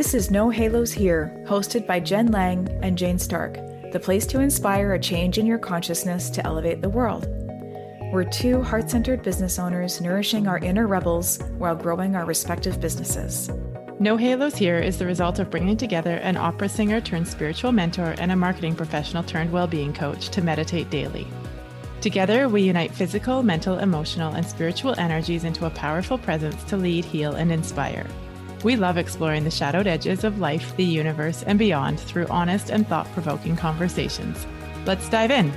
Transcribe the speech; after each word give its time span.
This 0.00 0.14
is 0.14 0.30
No 0.30 0.48
Halos 0.48 0.92
Here, 0.92 1.44
hosted 1.46 1.86
by 1.86 2.00
Jen 2.00 2.28
Lang 2.28 2.66
and 2.82 2.96
Jane 2.96 3.18
Stark, 3.18 3.58
the 3.92 4.00
place 4.00 4.24
to 4.28 4.40
inspire 4.40 4.94
a 4.94 4.98
change 4.98 5.36
in 5.36 5.44
your 5.44 5.58
consciousness 5.58 6.30
to 6.30 6.46
elevate 6.46 6.80
the 6.80 6.88
world. 6.88 7.26
We're 8.10 8.24
two 8.24 8.62
heart 8.62 8.88
centered 8.88 9.22
business 9.22 9.58
owners 9.58 10.00
nourishing 10.00 10.48
our 10.48 10.56
inner 10.56 10.86
rebels 10.86 11.38
while 11.58 11.76
growing 11.76 12.16
our 12.16 12.24
respective 12.24 12.80
businesses. 12.80 13.50
No 13.98 14.16
Halos 14.16 14.56
Here 14.56 14.78
is 14.78 14.98
the 14.98 15.04
result 15.04 15.38
of 15.38 15.50
bringing 15.50 15.76
together 15.76 16.14
an 16.14 16.38
opera 16.38 16.70
singer 16.70 17.02
turned 17.02 17.28
spiritual 17.28 17.70
mentor 17.70 18.14
and 18.16 18.32
a 18.32 18.36
marketing 18.36 18.76
professional 18.76 19.22
turned 19.22 19.52
well 19.52 19.66
being 19.66 19.92
coach 19.92 20.30
to 20.30 20.40
meditate 20.40 20.88
daily. 20.88 21.26
Together, 22.00 22.48
we 22.48 22.62
unite 22.62 22.94
physical, 22.94 23.42
mental, 23.42 23.78
emotional, 23.78 24.34
and 24.34 24.46
spiritual 24.46 24.98
energies 24.98 25.44
into 25.44 25.66
a 25.66 25.70
powerful 25.70 26.16
presence 26.16 26.64
to 26.64 26.78
lead, 26.78 27.04
heal, 27.04 27.34
and 27.34 27.52
inspire. 27.52 28.06
We 28.62 28.76
love 28.76 28.98
exploring 28.98 29.44
the 29.44 29.50
shadowed 29.50 29.86
edges 29.86 30.22
of 30.22 30.38
life, 30.38 30.76
the 30.76 30.84
universe, 30.84 31.42
and 31.44 31.58
beyond 31.58 31.98
through 31.98 32.26
honest 32.26 32.68
and 32.68 32.86
thought 32.86 33.10
provoking 33.12 33.56
conversations. 33.56 34.46
Let's 34.84 35.08
dive 35.08 35.30
in. 35.30 35.50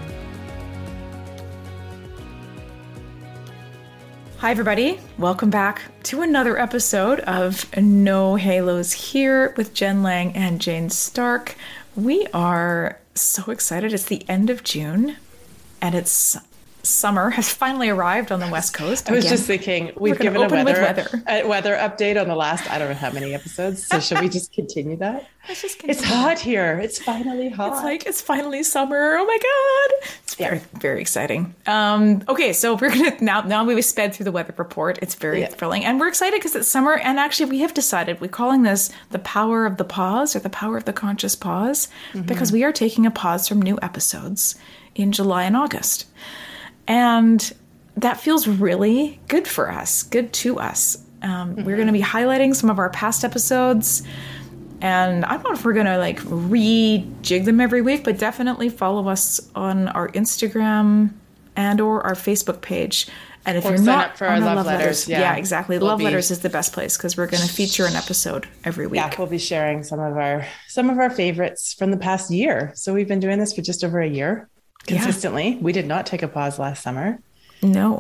Hi, 4.38 4.52
everybody. 4.52 5.02
Welcome 5.18 5.50
back 5.50 5.82
to 6.04 6.22
another 6.22 6.58
episode 6.58 7.20
of 7.22 7.66
No 7.76 8.36
Halos 8.36 8.94
here 8.94 9.54
with 9.58 9.74
Jen 9.74 10.02
Lang 10.02 10.34
and 10.34 10.62
Jane 10.62 10.90
Stark. 10.90 11.56
We 11.98 12.28
are 12.34 13.00
so 13.16 13.52
excited. 13.52 13.94
It's 13.94 14.06
the 14.06 14.28
end 14.30 14.50
of 14.50 14.64
June 14.64 15.18
and 15.82 15.94
it's 15.94 16.38
summer 16.84 17.30
has 17.30 17.52
finally 17.52 17.88
arrived 17.88 18.32
on 18.32 18.42
the 18.42 18.48
west 18.50 18.74
coast. 18.74 19.10
I 19.10 19.14
was 19.14 19.26
just 19.26 19.48
thinking 19.48 19.94
we've 19.96 20.20
given 20.20 20.42
a 20.42 20.50
weather, 20.50 20.82
weather. 20.82 21.24
A 21.28 21.44
weather 21.48 21.76
update 21.76 22.22
on 22.22 22.28
the 22.28 22.36
last 22.36 22.70
I 22.70 22.78
don't 22.78 22.90
know 22.90 22.96
how 22.96 23.12
many 23.12 23.34
episodes. 23.34 23.88
So 23.88 24.00
should 24.02 24.20
we 24.20 24.28
just 24.28 24.54
continue 24.54 24.98
that? 24.98 25.28
Let's 25.48 25.62
just 25.62 25.80
continue. 25.80 26.02
It's 26.02 26.10
hot 26.10 26.40
here. 26.40 26.80
It's 26.80 27.00
finally 27.00 27.50
hot. 27.50 27.74
It's 27.74 27.84
like 27.84 28.06
it's 28.06 28.22
finally 28.22 28.64
summer. 28.64 29.16
Oh 29.18 29.26
my 29.26 29.38
god! 29.38 30.10
It's 30.24 30.36
very 30.36 30.58
yeah. 30.58 30.80
very 30.80 31.02
exciting. 31.02 31.56
Um, 31.68 32.24
okay, 32.28 32.52
so 32.52 32.76
we're 32.76 32.90
gonna 32.90 33.16
now 33.22 33.42
now 33.42 33.64
we've 33.64 33.84
sped 33.84 34.14
through 34.14 34.26
the 34.26 34.32
weather 34.32 34.54
report. 34.58 35.00
It's 35.02 35.16
very 35.16 35.42
yeah. 35.42 35.48
thrilling, 35.48 35.86
and 35.86 36.00
we're 36.00 36.10
excited 36.10 36.38
because 36.38 36.56
it's 36.56 36.68
summer. 36.68 36.96
And 36.96 37.18
actually, 37.18 37.50
we 37.50 37.60
have 37.60 37.74
decided 37.74 38.20
we're 38.20 38.28
calling 38.28 38.64
this 38.64 38.92
the 39.12 39.20
power 39.20 39.66
of 39.66 39.78
the 39.78 39.86
pause 39.86 40.36
or 40.36 40.40
the 40.40 40.50
power 40.50 40.78
of 40.78 40.86
the 40.86 40.94
conscious 40.94 41.36
pause 41.36 41.88
mm-hmm. 42.12 42.24
because 42.24 42.52
we 42.52 42.64
are 42.64 42.74
taking 42.74 43.06
a 43.06 43.12
pause 43.12 43.48
from 43.48 43.62
new 43.62 43.80
episodes 43.82 44.56
in 44.96 45.12
July 45.12 45.44
and 45.44 45.56
August. 45.58 46.06
And 46.88 47.54
that 47.98 48.20
feels 48.20 48.48
really 48.48 49.20
good 49.28 49.48
for 49.48 49.72
us, 49.72 50.04
good 50.04 50.34
to 50.34 50.60
us. 50.60 50.98
Um, 51.22 51.56
mm-hmm. 51.56 51.64
We're 51.64 51.76
going 51.76 51.88
to 51.88 51.94
be 51.94 52.02
highlighting 52.02 52.56
some 52.56 52.70
of 52.70 52.80
our 52.80 52.90
past 52.90 53.24
episodes. 53.24 54.04
And 54.82 55.24
I 55.24 55.36
don't 55.36 55.44
know 55.44 55.54
if 55.54 55.64
we're 55.64 55.74
going 55.74 55.86
to 55.86 55.98
like 55.98 56.20
rejig 56.20 57.46
them 57.46 57.62
every 57.62 57.82
week, 57.82 58.04
but 58.04 58.18
definitely 58.18 58.70
follow 58.70 59.08
us 59.08 59.40
on 59.56 59.88
our 59.90 60.10
Instagram 60.10 61.14
and 61.56 61.80
or 61.80 62.06
our 62.06 62.16
Facebook 62.16 62.62
page. 62.62 63.08
And 63.46 63.58
if 63.58 63.66
or 63.66 63.72
you're 63.72 63.82
not 63.82 64.18
for 64.18 64.26
our 64.26 64.40
love, 64.40 64.58
love, 64.58 64.66
letters, 64.66 64.80
letters 64.80 65.10
yeah. 65.10 65.20
yeah. 65.20 65.36
exactly. 65.36 65.78
We'll 65.78 65.88
love 65.88 66.00
be, 66.00 66.06
letters 66.06 66.32
is 66.32 66.40
the 66.40 66.50
best 66.50 66.74
place 66.74 66.98
because 66.98 67.18
we're 67.18 67.28
going 67.28 67.44
to 67.44 67.50
feature 67.54 67.86
an 67.86 67.96
episode 67.96 68.48
every 68.64 68.88
week. 68.88 69.00
Yeah, 69.00 69.14
we'll 69.18 69.28
be 69.28 69.38
sharing 69.38 69.84
some 69.84 70.00
of 70.00 70.18
our 70.18 70.48
some 70.68 70.90
of 70.90 70.98
our 70.98 71.10
favorites 71.10 71.74
from 71.74 71.92
the 71.92 71.98
past 71.98 72.32
year. 72.32 72.72
So 72.76 72.94
we've 72.94 73.08
been 73.08 73.20
doing 73.20 73.40
this 73.40 73.54
for 73.54 73.62
just 73.62 73.84
over 73.84 74.00
a 74.00 74.08
year 74.08 74.50
consistently. 74.88 75.50
Yeah. 75.50 75.60
We 75.60 75.72
did 75.72 75.88
not 75.88 76.06
take 76.06 76.24
a 76.24 76.28
pause 76.28 76.60
last 76.60 76.84
summer. 76.84 77.20
No, 77.62 77.98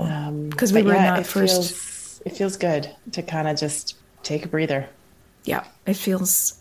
because 0.49 0.71
um, 0.71 0.75
we 0.75 0.83
were 0.83 0.93
yeah, 0.93 1.11
not 1.11 1.19
it 1.19 1.25
first. 1.25 1.53
Feels, 1.53 2.21
it 2.25 2.37
feels 2.37 2.57
good 2.57 2.93
to 3.13 3.21
kind 3.21 3.47
of 3.47 3.57
just 3.57 3.95
take 4.21 4.45
a 4.45 4.47
breather. 4.47 4.89
Yeah, 5.45 5.63
it 5.85 5.95
feels. 5.95 6.59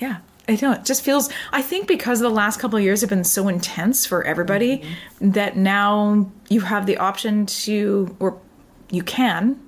Yeah, 0.00 0.18
I 0.48 0.58
know. 0.60 0.72
It 0.72 0.84
just 0.84 1.02
feels. 1.02 1.30
I 1.52 1.62
think 1.62 1.86
because 1.86 2.18
the 2.18 2.28
last 2.28 2.58
couple 2.58 2.76
of 2.76 2.82
years 2.82 3.00
have 3.02 3.10
been 3.10 3.24
so 3.24 3.46
intense 3.46 4.04
for 4.04 4.24
everybody 4.24 4.78
mm-hmm. 4.78 5.30
that 5.30 5.56
now 5.56 6.30
you 6.48 6.60
have 6.60 6.86
the 6.86 6.96
option 6.96 7.46
to, 7.46 8.16
or 8.18 8.40
you 8.90 9.02
can. 9.02 9.60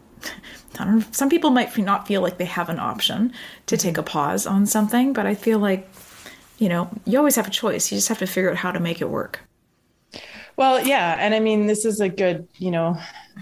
Some 1.13 1.29
people 1.29 1.51
might 1.51 1.77
not 1.79 2.09
feel 2.09 2.23
like 2.23 2.39
they 2.39 2.47
have 2.47 2.69
an 2.69 2.81
option 2.81 3.33
to 3.67 3.77
take 3.77 3.99
a 3.99 4.03
pause 4.03 4.47
on 4.47 4.67
something, 4.67 5.13
but 5.13 5.27
I 5.27 5.35
feel 5.35 5.59
like, 5.59 5.89
you 6.59 6.69
know, 6.69 6.89
you 7.05 7.19
always 7.19 7.37
have 7.37 7.47
a 7.47 7.51
choice. 7.51 7.93
You 7.93 7.99
just 7.99 8.09
have 8.09 8.19
to 8.19 8.27
figure 8.27 8.51
out 8.51 8.57
how 8.57 8.73
to 8.73 8.81
make 8.81 9.01
it 9.01 9.11
work. 9.11 9.41
Well, 10.57 10.87
yeah, 10.87 11.17
and 11.19 11.35
I 11.35 11.41
mean, 11.41 11.67
this 11.67 11.85
is 11.85 12.01
a 12.01 12.09
good, 12.09 12.47
you 12.59 12.71
know, 12.71 12.99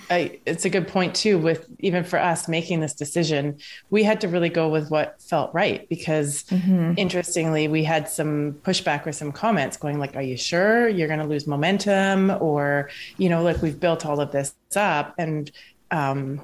I, 0.08 0.38
it's 0.46 0.64
a 0.64 0.70
good 0.70 0.86
point 0.86 1.14
too. 1.14 1.38
With 1.38 1.66
even 1.80 2.04
for 2.04 2.18
us 2.18 2.48
making 2.48 2.80
this 2.80 2.94
decision, 2.94 3.58
we 3.90 4.04
had 4.04 4.20
to 4.20 4.28
really 4.28 4.48
go 4.48 4.68
with 4.68 4.90
what 4.90 5.20
felt 5.20 5.52
right 5.52 5.88
because, 5.88 6.44
mm-hmm. 6.44 6.94
interestingly, 6.96 7.68
we 7.68 7.82
had 7.82 8.08
some 8.08 8.54
pushback 8.62 9.06
or 9.06 9.12
some 9.12 9.32
comments 9.32 9.76
going 9.76 9.98
like, 9.98 10.16
"Are 10.16 10.22
you 10.22 10.36
sure 10.36 10.88
you're 10.88 11.08
going 11.08 11.20
to 11.20 11.26
lose 11.26 11.46
momentum?" 11.46 12.30
Or, 12.40 12.90
you 13.18 13.28
know, 13.28 13.42
like 13.42 13.60
we've 13.62 13.78
built 13.78 14.06
all 14.06 14.20
of 14.20 14.30
this 14.30 14.54
up, 14.76 15.14
and, 15.18 15.50
um, 15.90 16.40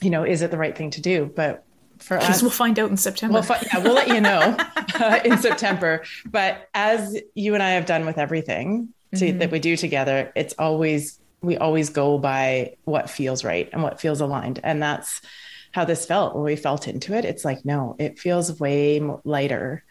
you 0.00 0.10
know, 0.10 0.24
is 0.24 0.42
it 0.42 0.50
the 0.50 0.58
right 0.58 0.76
thing 0.76 0.90
to 0.90 1.00
do? 1.00 1.32
But 1.34 1.64
for 1.98 2.18
us, 2.18 2.42
we'll 2.42 2.50
find 2.50 2.78
out 2.78 2.90
in 2.90 2.96
September. 2.96 3.34
We'll 3.34 3.42
fi- 3.42 3.62
yeah, 3.72 3.78
we'll 3.78 3.94
let 3.94 4.08
you 4.08 4.20
know 4.20 4.56
uh, 5.00 5.20
in 5.24 5.38
September. 5.38 6.04
But 6.24 6.68
as 6.74 7.18
you 7.34 7.54
and 7.54 7.62
I 7.62 7.70
have 7.70 7.86
done 7.86 8.06
with 8.06 8.18
everything, 8.18 8.92
to, 9.14 9.26
mm-hmm. 9.26 9.38
that 9.38 9.50
we 9.50 9.58
do 9.58 9.76
together, 9.76 10.32
it's 10.34 10.54
always 10.58 11.20
we 11.42 11.56
always 11.56 11.90
go 11.90 12.18
by 12.18 12.76
what 12.84 13.10
feels 13.10 13.44
right 13.44 13.68
and 13.72 13.82
what 13.82 14.00
feels 14.00 14.20
aligned, 14.20 14.60
and 14.64 14.82
that's 14.82 15.20
how 15.72 15.84
this 15.84 16.06
felt 16.06 16.34
when 16.34 16.44
we 16.44 16.56
felt 16.56 16.88
into 16.88 17.14
it. 17.14 17.24
It's 17.24 17.44
like 17.44 17.64
no, 17.64 17.96
it 17.98 18.18
feels 18.18 18.58
way 18.58 19.00
lighter 19.24 19.84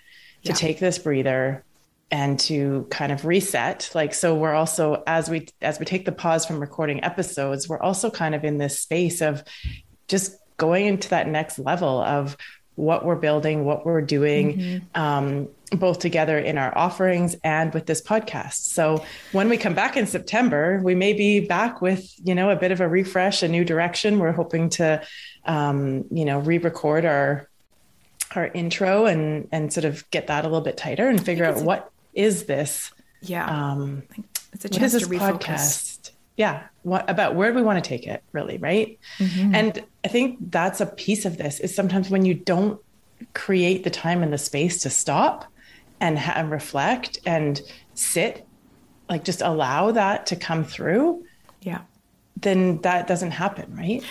to 0.43 0.49
yeah. 0.49 0.55
take 0.55 0.79
this 0.79 0.97
breather 0.97 1.63
and 2.11 2.39
to 2.39 2.87
kind 2.91 3.11
of 3.11 3.25
reset 3.25 3.89
like 3.95 4.13
so 4.13 4.35
we're 4.35 4.53
also 4.53 5.03
as 5.07 5.27
we 5.27 5.47
as 5.61 5.79
we 5.79 5.85
take 5.85 6.05
the 6.05 6.11
pause 6.11 6.45
from 6.45 6.59
recording 6.59 7.03
episodes 7.03 7.67
we're 7.67 7.79
also 7.79 8.11
kind 8.11 8.35
of 8.35 8.43
in 8.43 8.59
this 8.59 8.79
space 8.79 9.21
of 9.21 9.43
just 10.07 10.37
going 10.57 10.85
into 10.85 11.09
that 11.09 11.27
next 11.27 11.57
level 11.57 11.99
of 11.99 12.37
what 12.75 13.05
we're 13.05 13.15
building 13.15 13.65
what 13.65 13.85
we're 13.85 14.01
doing 14.01 14.57
mm-hmm. 14.57 15.01
um, 15.01 15.47
both 15.71 15.99
together 15.99 16.37
in 16.37 16.57
our 16.57 16.77
offerings 16.77 17.35
and 17.43 17.73
with 17.73 17.85
this 17.85 18.01
podcast. 18.01 18.73
So 18.73 19.03
when 19.31 19.49
we 19.49 19.57
come 19.57 19.73
back 19.73 19.97
in 19.97 20.05
September, 20.05 20.79
we 20.83 20.93
may 20.93 21.13
be 21.13 21.39
back 21.39 21.81
with, 21.81 22.13
you 22.23 22.35
know, 22.35 22.49
a 22.49 22.55
bit 22.55 22.71
of 22.71 22.81
a 22.81 22.87
refresh, 22.87 23.43
a 23.43 23.47
new 23.47 23.65
direction. 23.65 24.19
We're 24.19 24.31
hoping 24.31 24.69
to, 24.71 25.01
um, 25.45 26.05
you 26.11 26.25
know, 26.25 26.39
re-record 26.39 27.05
our, 27.05 27.49
our 28.35 28.47
intro 28.47 29.05
and, 29.05 29.47
and 29.51 29.71
sort 29.73 29.85
of 29.85 30.09
get 30.11 30.27
that 30.27 30.45
a 30.45 30.47
little 30.47 30.61
bit 30.63 30.77
tighter 30.77 31.07
and 31.07 31.23
figure 31.23 31.45
out 31.45 31.61
a, 31.61 31.63
what 31.63 31.91
is 32.13 32.45
this? 32.45 32.91
Yeah. 33.21 33.45
Um, 33.45 34.03
it's 34.53 34.65
a 34.65 34.69
chance 34.69 34.93
to 34.93 35.05
refocus. 35.05 35.39
podcast? 35.39 35.94
Yeah. 36.37 36.63
What 36.83 37.09
about 37.09 37.35
where 37.35 37.51
do 37.51 37.55
we 37.55 37.63
want 37.63 37.83
to 37.83 37.87
take 37.87 38.07
it 38.07 38.23
really? 38.31 38.57
Right. 38.57 38.99
Mm-hmm. 39.19 39.55
And 39.55 39.83
I 40.03 40.07
think 40.07 40.51
that's 40.51 40.81
a 40.81 40.85
piece 40.85 41.25
of 41.25 41.37
this 41.37 41.59
is 41.59 41.73
sometimes 41.73 42.09
when 42.09 42.25
you 42.25 42.33
don't 42.33 42.79
create 43.33 43.83
the 43.83 43.89
time 43.89 44.21
and 44.23 44.33
the 44.33 44.37
space 44.37 44.81
to 44.81 44.89
stop 44.89 45.45
and, 45.99 46.19
ha- 46.19 46.33
and 46.35 46.51
reflect 46.51 47.19
and 47.25 47.61
sit, 47.93 48.45
like 49.09 49.23
just 49.23 49.41
allow 49.41 49.91
that 49.91 50.25
to 50.27 50.35
come 50.35 50.63
through. 50.63 51.23
Yeah. 51.61 51.81
Then 52.37 52.81
that 52.81 53.07
doesn't 53.07 53.31
happen, 53.31 53.73
right? 53.73 54.03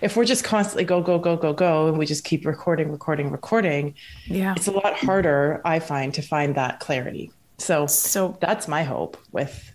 If 0.00 0.16
we're 0.16 0.24
just 0.24 0.44
constantly 0.44 0.84
go, 0.84 1.02
go, 1.02 1.18
go, 1.18 1.36
go, 1.36 1.52
go, 1.52 1.88
and 1.88 1.98
we 1.98 2.06
just 2.06 2.22
keep 2.22 2.46
recording, 2.46 2.92
recording, 2.92 3.32
recording, 3.32 3.94
yeah, 4.26 4.54
it's 4.56 4.68
a 4.68 4.72
lot 4.72 4.94
harder, 4.94 5.60
I 5.64 5.80
find, 5.80 6.14
to 6.14 6.22
find 6.22 6.54
that 6.54 6.78
clarity. 6.78 7.32
So, 7.58 7.86
so 7.86 8.38
that's 8.40 8.68
my 8.68 8.84
hope 8.84 9.16
with 9.32 9.74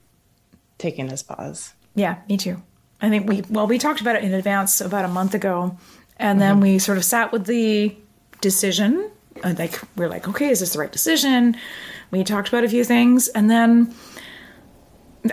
taking 0.83 1.07
this 1.07 1.23
pause. 1.23 1.73
Yeah, 1.95 2.17
me 2.29 2.37
too. 2.37 2.61
I 3.01 3.09
think 3.09 3.27
we 3.27 3.43
well 3.49 3.65
we 3.67 3.79
talked 3.79 4.01
about 4.01 4.15
it 4.15 4.23
in 4.23 4.33
advance 4.33 4.81
about 4.81 5.05
a 5.05 5.07
month 5.07 5.33
ago, 5.33 5.77
and 6.17 6.39
then 6.39 6.55
mm-hmm. 6.55 6.63
we 6.63 6.79
sort 6.79 6.97
of 6.97 7.05
sat 7.05 7.31
with 7.31 7.45
the 7.45 7.95
decision 8.41 9.09
uh, 9.43 9.55
like 9.57 9.79
we're 9.95 10.09
like, 10.09 10.27
okay, 10.27 10.49
is 10.49 10.59
this 10.59 10.73
the 10.73 10.79
right 10.79 10.91
decision? 10.91 11.57
We 12.11 12.23
talked 12.23 12.49
about 12.49 12.63
a 12.63 12.69
few 12.69 12.83
things, 12.83 13.27
and 13.29 13.49
then 13.49 13.93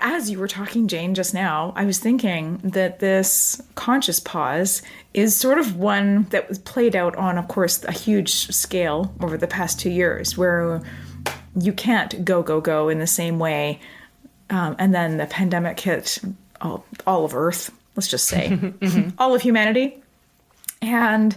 as 0.01 0.31
you 0.31 0.39
were 0.39 0.49
talking, 0.49 0.87
Jane, 0.87 1.15
just 1.15 1.35
now, 1.35 1.73
I 1.75 1.85
was 1.85 1.99
thinking 1.99 2.59
that 2.59 3.01
this 3.01 3.61
conscious 3.75 4.21
pause 4.21 4.83
is 5.15 5.35
sort 5.35 5.59
of 5.59 5.77
one 5.77 6.25
that 6.31 6.49
was 6.49 6.61
played 6.61 6.95
out 6.95 7.17
on, 7.17 7.37
of 7.37 7.49
course, 7.49 7.83
a 7.85 7.93
huge 7.93 8.31
scale 8.31 9.13
over 9.21 9.37
the 9.37 9.49
past 9.49 9.81
two 9.81 9.91
years, 9.91 10.39
where 10.39 10.81
you 11.59 11.73
can't 11.73 12.25
go, 12.25 12.43
go, 12.43 12.61
go 12.61 12.89
in 12.89 13.01
the 13.01 13.07
same 13.07 13.39
way. 13.39 13.81
Um, 14.51 14.77
and 14.79 14.95
then 14.95 15.17
the 15.17 15.27
pandemic 15.27 15.79
hit 15.81 16.19
all, 16.61 16.85
all 17.07 17.25
of 17.25 17.35
Earth, 17.35 17.71
let's 17.97 18.09
just 18.09 18.27
say, 18.27 18.49
mm-hmm. 18.51 19.11
all 19.19 19.35
of 19.35 19.43
humanity. 19.43 20.03
And 20.83 21.37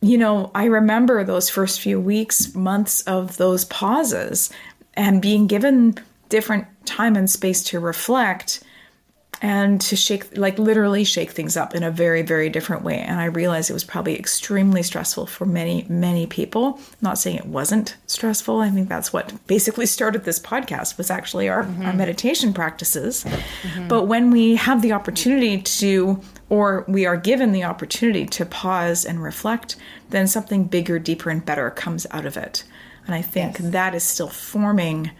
you 0.00 0.16
know, 0.16 0.50
I 0.54 0.66
remember 0.66 1.24
those 1.24 1.50
first 1.50 1.80
few 1.80 2.00
weeks, 2.00 2.54
months 2.54 3.00
of 3.02 3.36
those 3.36 3.64
pauses 3.64 4.50
and 4.94 5.20
being 5.20 5.46
given 5.46 5.98
different 6.28 6.66
time 6.86 7.16
and 7.16 7.28
space 7.28 7.64
to 7.64 7.80
reflect. 7.80 8.62
And 9.40 9.80
to 9.80 9.94
shake 9.94 10.36
like 10.36 10.58
literally 10.58 11.04
shake 11.04 11.30
things 11.30 11.56
up 11.56 11.74
in 11.74 11.82
a 11.82 11.90
very 11.90 12.22
very 12.22 12.48
different 12.48 12.82
way 12.82 12.98
and 12.98 13.20
i 13.20 13.24
realized 13.24 13.70
it 13.70 13.74
was 13.74 13.84
probably 13.84 14.18
extremely 14.18 14.82
stressful 14.82 15.26
for 15.26 15.46
many 15.46 15.86
many 15.88 16.26
people 16.26 16.74
I'm 16.76 16.84
not 17.02 17.18
saying 17.18 17.36
it 17.36 17.46
wasn't 17.46 17.96
stressful 18.06 18.60
i 18.60 18.70
think 18.70 18.88
that's 18.88 19.12
what 19.12 19.32
basically 19.46 19.86
started 19.86 20.24
this 20.24 20.40
podcast 20.40 20.98
was 20.98 21.10
actually 21.10 21.48
our, 21.48 21.64
mm-hmm. 21.64 21.86
our 21.86 21.92
meditation 21.92 22.52
practices 22.52 23.24
mm-hmm. 23.24 23.88
but 23.88 24.04
when 24.04 24.30
we 24.30 24.56
have 24.56 24.82
the 24.82 24.92
opportunity 24.92 25.60
to 25.60 26.20
or 26.48 26.84
we 26.88 27.06
are 27.06 27.16
given 27.16 27.52
the 27.52 27.64
opportunity 27.64 28.26
to 28.26 28.44
pause 28.44 29.04
and 29.04 29.22
reflect 29.22 29.76
then 30.10 30.26
something 30.26 30.64
bigger 30.64 30.98
deeper 30.98 31.30
and 31.30 31.44
better 31.44 31.70
comes 31.70 32.06
out 32.10 32.26
of 32.26 32.36
it 32.36 32.64
and 33.06 33.14
i 33.14 33.22
think 33.22 33.58
yes. 33.58 33.70
that 33.70 33.94
is 33.94 34.02
still 34.02 34.28
forming 34.28 35.10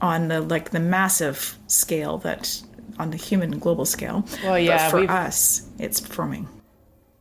on 0.00 0.26
the 0.26 0.40
like 0.40 0.70
the 0.70 0.80
massive 0.80 1.56
scale 1.68 2.18
that 2.18 2.60
on 3.02 3.10
the 3.10 3.16
human 3.16 3.58
global 3.58 3.84
scale. 3.84 4.24
Well, 4.44 4.58
yeah, 4.58 4.90
but 4.90 5.06
for 5.06 5.10
us, 5.10 5.68
it's 5.78 5.98
forming. 5.98 6.48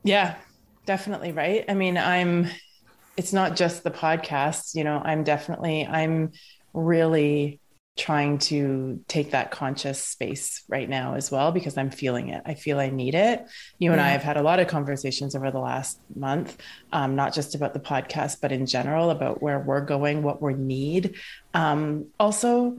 Yeah, 0.04 0.36
definitely 0.86 1.32
right. 1.32 1.66
I 1.68 1.74
mean, 1.74 1.98
I'm. 1.98 2.48
It's 3.18 3.34
not 3.34 3.56
just 3.56 3.84
the 3.84 3.92
podcast. 3.92 4.76
You 4.76 4.84
know, 4.84 5.02
I'm 5.04 5.24
definitely. 5.24 5.86
I'm 5.86 6.32
really 6.74 7.60
trying 7.98 8.38
to 8.38 9.04
take 9.08 9.32
that 9.32 9.52
conscious 9.52 10.02
space 10.02 10.64
right 10.70 10.88
now 10.88 11.16
as 11.16 11.30
well 11.30 11.52
because 11.52 11.78
I'm 11.78 11.90
feeling 11.90 12.30
it. 12.30 12.42
I 12.46 12.54
feel 12.54 12.80
I 12.80 12.90
need 12.90 13.16
it. 13.16 13.44
You 13.80 13.92
and. 13.92 14.00
I 14.00 14.10
have 14.10 14.24
had 14.24 14.38
a 14.38 14.44
lot 14.44 14.60
of 14.60 14.68
conversations 14.68 15.36
over 15.36 15.52
the 15.52 15.60
last 15.60 16.00
month, 16.16 16.58
um, 16.94 17.16
not 17.16 17.34
just 17.34 17.54
about 17.56 17.74
the 17.74 17.80
podcast, 17.80 18.38
but 18.40 18.52
in 18.52 18.66
general 18.66 19.10
about 19.10 19.42
where 19.42 19.60
we're 19.60 19.82
going, 19.82 20.22
what 20.22 20.42
we 20.42 20.54
need. 20.54 21.16
Um, 21.54 22.06
also, 22.20 22.78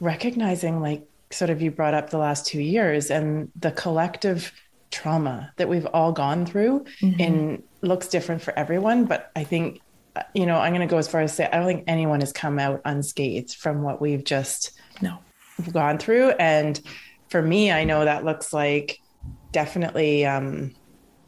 recognizing 0.00 0.80
like 0.80 1.06
sort 1.30 1.50
of 1.50 1.62
you 1.62 1.70
brought 1.70 1.94
up 1.94 2.10
the 2.10 2.18
last 2.18 2.46
two 2.46 2.60
years 2.60 3.10
and 3.10 3.50
the 3.56 3.70
collective 3.70 4.52
trauma 4.90 5.52
that 5.56 5.68
we've 5.68 5.86
all 5.86 6.12
gone 6.12 6.44
through 6.44 6.84
mm-hmm. 7.00 7.20
and 7.20 7.62
looks 7.82 8.08
different 8.08 8.42
for 8.42 8.52
everyone 8.58 9.04
but 9.04 9.30
i 9.36 9.44
think 9.44 9.80
you 10.34 10.44
know 10.44 10.58
i'm 10.58 10.74
going 10.74 10.86
to 10.86 10.90
go 10.90 10.98
as 10.98 11.06
far 11.06 11.20
as 11.20 11.32
say 11.32 11.48
i 11.52 11.56
don't 11.56 11.66
think 11.66 11.84
anyone 11.86 12.20
has 12.20 12.32
come 12.32 12.58
out 12.58 12.80
unscathed 12.84 13.54
from 13.54 13.82
what 13.82 14.00
we've 14.00 14.24
just 14.24 14.72
no. 15.00 15.18
gone 15.72 15.98
through. 15.98 16.30
And 16.30 16.80
for 17.30 17.40
me 17.40 17.70
i 17.72 17.84
know 17.84 18.04
that 18.04 18.24
looks 18.24 18.52
like 18.52 18.98
definitely 19.52 20.26
um 20.26 20.74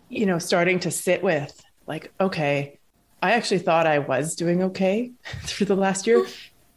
you 0.08 0.26
know 0.26 0.38
starting 0.38 0.78
to 0.80 0.90
sit 0.90 1.22
with 1.22 1.64
like 1.86 2.12
okay 2.20 2.78
i 3.22 3.32
actually 3.32 3.58
thought 3.58 3.86
i 3.86 3.98
was 3.98 4.34
doing 4.34 4.62
okay 4.64 5.12
through 5.44 5.66
the 5.66 5.76
last 5.76 6.06
year 6.06 6.26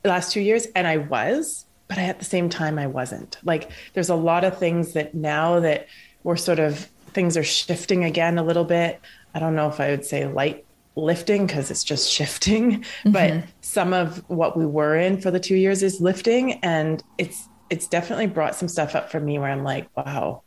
last 0.03 0.31
two 0.31 0.41
years 0.41 0.67
and 0.75 0.87
i 0.87 0.97
was 0.97 1.64
but 1.87 1.97
I, 1.97 2.03
at 2.03 2.19
the 2.19 2.25
same 2.25 2.49
time, 2.49 2.79
I 2.79 2.87
wasn't. 2.87 3.37
Like, 3.43 3.71
there's 3.93 4.09
a 4.09 4.15
lot 4.15 4.43
of 4.43 4.57
things 4.57 4.93
that 4.93 5.13
now 5.13 5.59
that 5.59 5.87
we're 6.23 6.35
sort 6.35 6.59
of 6.59 6.89
things 7.13 7.37
are 7.37 7.43
shifting 7.43 8.03
again 8.03 8.37
a 8.37 8.43
little 8.43 8.65
bit. 8.65 8.99
I 9.33 9.39
don't 9.39 9.55
know 9.55 9.69
if 9.69 9.79
I 9.79 9.91
would 9.91 10.05
say 10.05 10.25
light 10.25 10.65
lifting 10.95 11.45
because 11.45 11.69
it's 11.71 11.83
just 11.83 12.09
shifting, 12.11 12.81
mm-hmm. 12.81 13.11
but 13.11 13.43
some 13.61 13.93
of 13.93 14.23
what 14.29 14.57
we 14.57 14.65
were 14.65 14.95
in 14.95 15.19
for 15.19 15.31
the 15.31 15.39
two 15.39 15.55
years 15.55 15.83
is 15.83 16.01
lifting, 16.01 16.53
and 16.63 17.03
it's 17.17 17.47
it's 17.69 17.87
definitely 17.87 18.27
brought 18.27 18.55
some 18.55 18.67
stuff 18.67 18.95
up 18.95 19.11
for 19.11 19.19
me 19.19 19.39
where 19.39 19.49
I'm 19.49 19.63
like, 19.63 19.89
wow, 19.95 20.43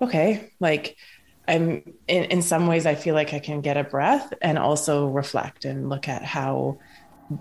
okay, 0.00 0.50
like. 0.60 0.96
I'm 1.50 1.94
in, 2.06 2.24
in 2.24 2.42
some 2.42 2.66
ways 2.66 2.84
I 2.84 2.94
feel 2.94 3.14
like 3.14 3.32
I 3.32 3.38
can 3.38 3.62
get 3.62 3.78
a 3.78 3.82
breath 3.82 4.34
and 4.42 4.58
also 4.58 5.06
reflect 5.06 5.64
and 5.64 5.88
look 5.88 6.06
at 6.06 6.22
how 6.22 6.78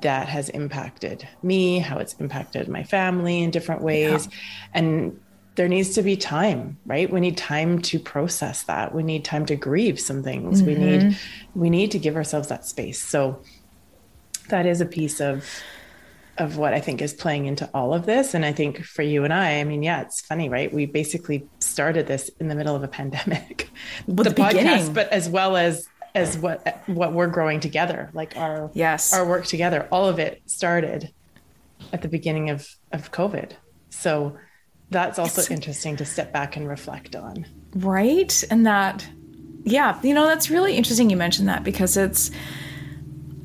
that 0.02 0.28
has 0.28 0.50
impacted 0.50 1.28
me, 1.42 1.80
how 1.80 1.98
it's 1.98 2.14
impacted 2.14 2.68
my 2.68 2.84
family 2.84 3.42
in 3.42 3.52
different 3.52 3.82
ways. 3.82 4.26
Yeah. 4.26 4.38
And 4.74 5.20
there 5.56 5.68
needs 5.68 5.96
to 5.96 6.04
be 6.04 6.16
time, 6.16 6.78
right? 6.86 7.12
We 7.12 7.20
need 7.20 7.38
time 7.38 7.82
to 7.84 8.00
process 8.00 8.64
that. 8.64 8.94
We 8.94 9.02
need 9.02 9.26
time 9.26 9.46
to 9.48 9.56
grieve 9.56 10.00
some 10.00 10.24
things. 10.24 10.62
Mm-hmm. 10.62 10.68
We 10.68 10.76
need 10.76 11.02
mm-hmm. 11.02 11.60
we 11.60 11.70
need 11.70 11.92
to 11.92 12.00
give 12.00 12.16
ourselves 12.16 12.50
that 12.50 12.66
space. 12.66 13.02
So 13.02 13.42
that 14.50 14.66
is 14.66 14.82
a 14.82 14.86
piece 14.86 15.20
of 15.20 15.50
of 16.38 16.58
what 16.58 16.74
I 16.74 16.80
think 16.80 17.02
is 17.02 17.14
playing 17.14 17.48
into 17.48 17.68
all 17.74 17.94
of 17.94 18.06
this. 18.06 18.36
And 18.36 18.46
I 18.46 18.52
think 18.52 18.84
for 18.86 19.02
you 19.02 19.24
and 19.24 19.34
I, 19.34 19.60
I 19.60 19.64
mean, 19.64 19.82
yeah, 19.82 20.02
it's 20.02 20.22
funny, 20.22 20.50
right? 20.50 20.72
We 20.72 20.86
basically 20.86 21.48
started 21.60 22.06
this 22.06 22.30
in 22.40 22.48
the 22.48 22.54
middle 22.54 22.76
of 22.76 22.84
a 22.84 22.88
pandemic, 22.88 23.70
the, 24.08 24.24
the 24.24 24.30
podcast, 24.30 24.94
but 24.94 25.12
as 25.12 25.28
well 25.28 25.58
as 25.58 25.88
as 26.18 26.38
what 26.38 26.82
what 26.88 27.14
we're 27.14 27.28
growing 27.28 27.60
together 27.60 28.10
like 28.14 28.36
our 28.36 28.72
yes. 28.74 29.14
our 29.14 29.26
work 29.26 29.46
together. 29.46 29.88
All 29.92 30.08
of 30.08 30.20
it 30.20 30.42
started 30.46 31.14
at 31.94 32.02
the 32.02 32.08
beginning 32.08 32.50
of 32.50 32.68
of 32.92 33.12
covid. 33.12 33.54
So 33.90 34.38
that's 34.90 35.20
also 35.20 35.42
it's, 35.42 35.52
interesting 35.52 35.96
to 35.98 36.06
step 36.06 36.34
back 36.34 36.58
and 36.58 36.68
reflect 36.68 37.16
on. 37.16 37.46
Right? 37.76 38.44
And 38.50 38.66
that 38.66 39.08
yeah 39.64 40.00
you 40.02 40.14
know 40.14 40.26
that's 40.26 40.50
really 40.50 40.76
interesting 40.76 41.10
you 41.10 41.18
mentioned 41.18 41.48
that 41.50 41.64
because 41.64 41.98
it's 41.98 42.32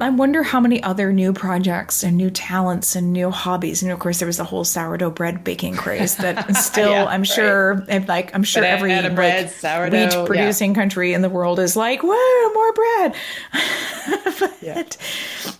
I 0.00 0.10
wonder 0.10 0.42
how 0.42 0.58
many 0.58 0.82
other 0.82 1.12
new 1.12 1.32
projects 1.32 2.02
and 2.02 2.16
new 2.16 2.30
talents 2.30 2.96
and 2.96 3.12
new 3.12 3.30
hobbies. 3.30 3.82
And 3.82 3.92
of 3.92 3.98
course, 3.98 4.18
there 4.18 4.26
was 4.26 4.38
the 4.38 4.44
whole 4.44 4.64
sourdough 4.64 5.10
bread 5.10 5.44
baking 5.44 5.76
craze 5.76 6.16
that 6.16 6.56
still, 6.56 6.90
yeah, 6.90 7.04
I'm 7.04 7.24
sure, 7.24 7.84
right. 7.88 8.08
like 8.08 8.34
I'm 8.34 8.42
sure 8.42 8.64
every 8.64 8.94
like, 8.94 9.14
bread, 9.14 9.50
sourdough, 9.50 10.22
wheat 10.22 10.26
producing 10.26 10.70
yeah. 10.70 10.80
country 10.80 11.12
in 11.12 11.22
the 11.22 11.28
world 11.28 11.60
is 11.60 11.76
like, 11.76 12.00
whoa, 12.02 12.52
more 12.52 12.72
bread. 12.72 13.14
but 14.40 14.58
yeah. 14.62 14.82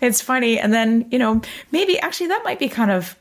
it's 0.01 0.21
funny. 0.21 0.59
And 0.59 0.73
then 0.73 1.07
you 1.11 1.19
know, 1.19 1.41
maybe 1.71 1.99
actually 2.01 2.29
that 2.29 2.43
might 2.45 2.59
be 2.59 2.69
kind 2.69 2.91
of 2.91 3.17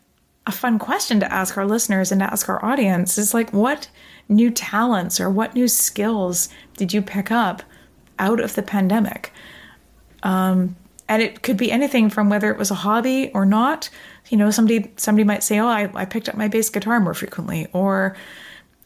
a 0.48 0.52
fun 0.52 0.80
question 0.80 1.20
to 1.20 1.32
ask 1.32 1.58
our 1.58 1.66
listeners 1.66 2.12
and 2.12 2.20
to 2.22 2.32
ask 2.32 2.50
our 2.50 2.64
audience 2.66 3.18
is 3.18 3.34
like, 3.34 3.52
what 3.52 3.90
new 4.28 4.50
talents 4.50 5.20
or 5.20 5.30
what 5.30 5.54
new 5.54 5.68
skills 5.68 6.50
did 6.78 6.94
you 6.94 7.02
pick 7.02 7.32
up 7.32 7.62
out 8.18 8.40
of 8.40 8.56
the 8.56 8.64
pandemic? 8.64 9.32
Um, 10.24 10.76
and 11.12 11.22
it 11.22 11.42
could 11.42 11.58
be 11.58 11.70
anything 11.70 12.10
from 12.10 12.30
whether 12.30 12.50
it 12.50 12.58
was 12.58 12.72
a 12.72 12.76
hobby 12.76 13.30
or 13.34 13.46
not 13.46 13.90
you 14.30 14.38
know 14.38 14.50
somebody 14.50 14.92
somebody 14.96 15.26
might 15.26 15.44
say 15.44 15.60
oh 15.60 15.68
I, 15.68 15.92
I 15.94 16.06
picked 16.06 16.30
up 16.30 16.36
my 16.36 16.48
bass 16.48 16.70
guitar 16.70 17.00
more 17.00 17.14
frequently 17.14 17.68
or 17.74 18.16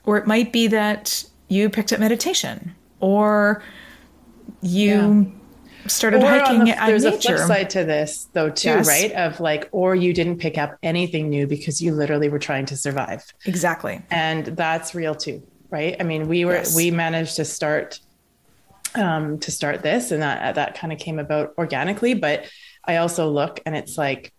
or 0.06 0.18
it 0.18 0.25
might 0.25 0.51
be 0.51 0.68
that 0.68 1.24
you 1.48 1.69
picked 1.69 1.94
up 1.94 2.00
meditation 2.00 2.75
or 3.00 3.63
you 4.62 5.31
yeah. 5.77 5.88
started 5.88 6.24
or 6.24 6.27
hiking 6.27 6.66
the, 6.66 6.75
there's 6.88 7.04
nature. 7.04 7.36
a 7.36 7.38
flip 7.38 7.48
side 7.48 7.69
to 7.69 7.83
this 7.83 8.28
though 8.33 8.50
too 8.50 8.69
yes. 8.69 8.88
right 8.88 9.12
of 9.12 9.39
like 9.39 9.69
or 9.71 9.94
you 9.94 10.12
didn't 10.12 10.39
pick 10.39 10.57
up 10.57 10.78
anything 10.81 11.30
new 11.30 11.45
because 11.45 11.80
you 11.80 11.94
literally 11.94 12.28
were 12.28 12.39
trying 12.39 12.66
to 12.66 12.75
survive 12.75 13.24
exactly 13.45 14.01
and 14.10 14.48
that's 14.48 14.95
real 14.95 15.13
too 15.13 15.45
right 15.69 15.95
i 16.00 16.04
mean 16.04 16.28
we 16.28 16.44
were 16.44 16.54
yes. 16.54 16.75
we 16.75 16.89
managed 16.89 17.35
to 17.35 17.45
start 17.45 17.99
um, 18.97 19.40
to 19.40 19.52
start 19.52 19.83
this, 19.83 20.11
and 20.11 20.21
that 20.21 20.56
that 20.56 20.78
kind 20.78 20.92
of 20.94 20.99
came 20.99 21.19
about 21.19 21.54
organically. 21.57 22.14
But 22.14 22.45
I 22.83 22.97
also 22.97 23.30
look, 23.30 23.61
and 23.66 23.75
it's 23.75 23.97
like 23.97 24.33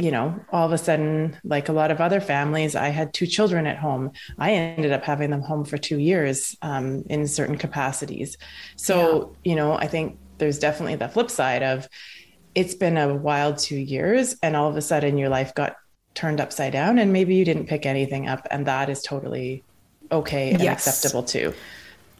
you 0.00 0.10
know, 0.10 0.40
all 0.50 0.64
of 0.64 0.72
a 0.72 0.78
sudden, 0.78 1.36
like 1.44 1.68
a 1.68 1.72
lot 1.72 1.90
of 1.90 2.00
other 2.00 2.20
families, 2.20 2.74
I 2.74 2.88
had 2.88 3.12
two 3.12 3.26
children 3.26 3.66
at 3.66 3.76
home. 3.76 4.12
I 4.38 4.52
ended 4.52 4.92
up 4.92 5.04
having 5.04 5.30
them 5.30 5.42
home 5.42 5.64
for 5.64 5.76
two 5.76 5.98
years 5.98 6.56
um, 6.62 7.04
in 7.10 7.26
certain 7.26 7.58
capacities. 7.58 8.38
So, 8.76 9.36
yeah. 9.42 9.50
you 9.50 9.56
know, 9.56 9.74
I 9.74 9.88
think 9.88 10.18
there's 10.38 10.58
definitely 10.58 10.96
the 10.96 11.08
flip 11.08 11.30
side 11.30 11.62
of 11.62 11.86
it's 12.54 12.74
been 12.74 12.96
a 12.96 13.14
wild 13.14 13.58
two 13.58 13.76
years, 13.76 14.36
and 14.42 14.56
all 14.56 14.70
of 14.70 14.76
a 14.76 14.82
sudden 14.82 15.18
your 15.18 15.28
life 15.28 15.54
got 15.54 15.76
turned 16.14 16.40
upside 16.40 16.72
down, 16.72 16.98
and 16.98 17.12
maybe 17.12 17.34
you 17.34 17.44
didn't 17.44 17.66
pick 17.66 17.84
anything 17.84 18.26
up, 18.26 18.46
and 18.50 18.66
that 18.66 18.88
is 18.88 19.02
totally 19.02 19.62
okay 20.10 20.52
and 20.52 20.62
yes. 20.62 20.86
acceptable 20.86 21.22
too. 21.22 21.54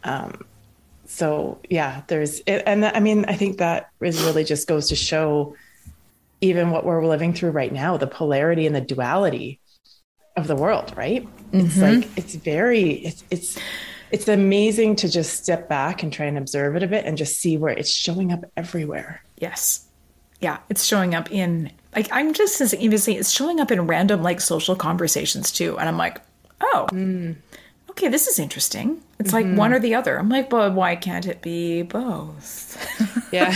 Um, 0.05 0.45
so 1.11 1.59
yeah, 1.69 2.03
there's, 2.07 2.39
and 2.47 2.87
I 2.87 3.01
mean, 3.01 3.25
I 3.27 3.35
think 3.35 3.59
that 3.59 3.91
is 4.01 4.23
really 4.23 4.45
just 4.45 4.69
goes 4.69 4.89
to 4.91 4.97
show 4.97 5.57
even 6.41 6.71
what 6.71 6.87
we're 6.87 7.05
living 7.05 7.35
through 7.35 7.51
right 7.51 7.73
now, 7.73 7.97
the 7.97 8.07
polarity 8.07 8.65
and 8.65 8.77
the 8.77 8.81
duality 8.81 9.59
of 10.37 10.47
the 10.47 10.55
world, 10.55 10.95
right? 10.97 11.27
Mm-hmm. 11.51 11.67
It's 11.67 11.77
like, 11.79 12.09
it's 12.17 12.37
very, 12.37 12.93
it's, 12.93 13.25
it's, 13.29 13.59
it's 14.13 14.29
amazing 14.29 14.97
to 14.97 15.09
just 15.09 15.43
step 15.43 15.69
back 15.69 16.05
and 16.05 16.13
try 16.13 16.27
and 16.27 16.39
observe 16.39 16.77
it 16.77 16.85
a 16.85 16.87
bit 16.87 17.05
and 17.05 17.19
just 17.19 17.39
see 17.39 17.59
where 17.59 17.73
it's 17.73 17.91
showing 17.93 18.33
up 18.33 18.45
everywhere. 18.57 19.21
Yes. 19.37 19.87
Yeah. 20.41 20.59
It's 20.69 20.85
showing 20.85 21.17
up 21.17 21.31
in, 21.33 21.73
like, 21.95 22.09
I'm 22.13 22.33
just 22.35 22.73
even 22.75 22.99
saying 22.99 23.19
it's 23.19 23.33
showing 23.33 23.59
up 23.61 23.73
in 23.73 23.89
random, 23.89 24.23
like, 24.23 24.41
social 24.41 24.77
conversations 24.77 25.51
too. 25.51 25.77
And 25.77 25.89
I'm 25.89 25.99
like, 25.99 26.21
oh, 26.61 26.87
mm 26.93 27.35
okay, 27.91 28.09
this 28.09 28.27
is 28.27 28.39
interesting. 28.39 29.03
It's 29.19 29.33
mm-hmm. 29.33 29.51
like 29.51 29.59
one 29.59 29.73
or 29.73 29.79
the 29.79 29.95
other. 29.95 30.19
I'm 30.19 30.29
like, 30.29 30.51
but 30.51 30.73
why 30.73 30.97
can't 30.97 31.27
it 31.27 31.43
be 31.43 31.83
both? 31.83 32.77
yeah. 33.33 33.51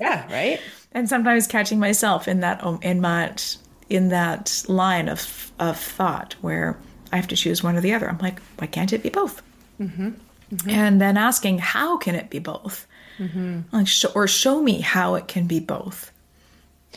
yeah, 0.00 0.32
right. 0.32 0.60
And 0.92 1.08
sometimes 1.08 1.46
catching 1.46 1.78
myself 1.78 2.26
in 2.26 2.40
that 2.40 2.62
um, 2.64 2.80
in 2.82 3.02
that 3.02 3.56
in 3.88 4.08
that 4.08 4.64
line 4.68 5.08
of 5.08 5.52
of 5.58 5.78
thought 5.78 6.34
where 6.40 6.78
I 7.12 7.16
have 7.16 7.28
to 7.28 7.36
choose 7.36 7.62
one 7.62 7.76
or 7.76 7.80
the 7.80 7.92
other. 7.92 8.08
I'm 8.08 8.18
like, 8.18 8.40
why 8.58 8.66
can't 8.66 8.92
it 8.92 9.02
be 9.02 9.10
both? 9.10 9.42
Mm-hmm. 9.80 10.10
Mm-hmm. 10.52 10.70
And 10.70 11.00
then 11.00 11.16
asking, 11.16 11.58
how 11.58 11.96
can 11.96 12.14
it 12.14 12.30
be 12.30 12.38
both? 12.38 12.86
Mm-hmm. 13.18 13.60
Like, 13.72 13.86
sh- 13.86 14.06
or 14.14 14.26
show 14.26 14.62
me 14.62 14.80
how 14.80 15.14
it 15.14 15.28
can 15.28 15.46
be 15.46 15.60
both, 15.60 16.10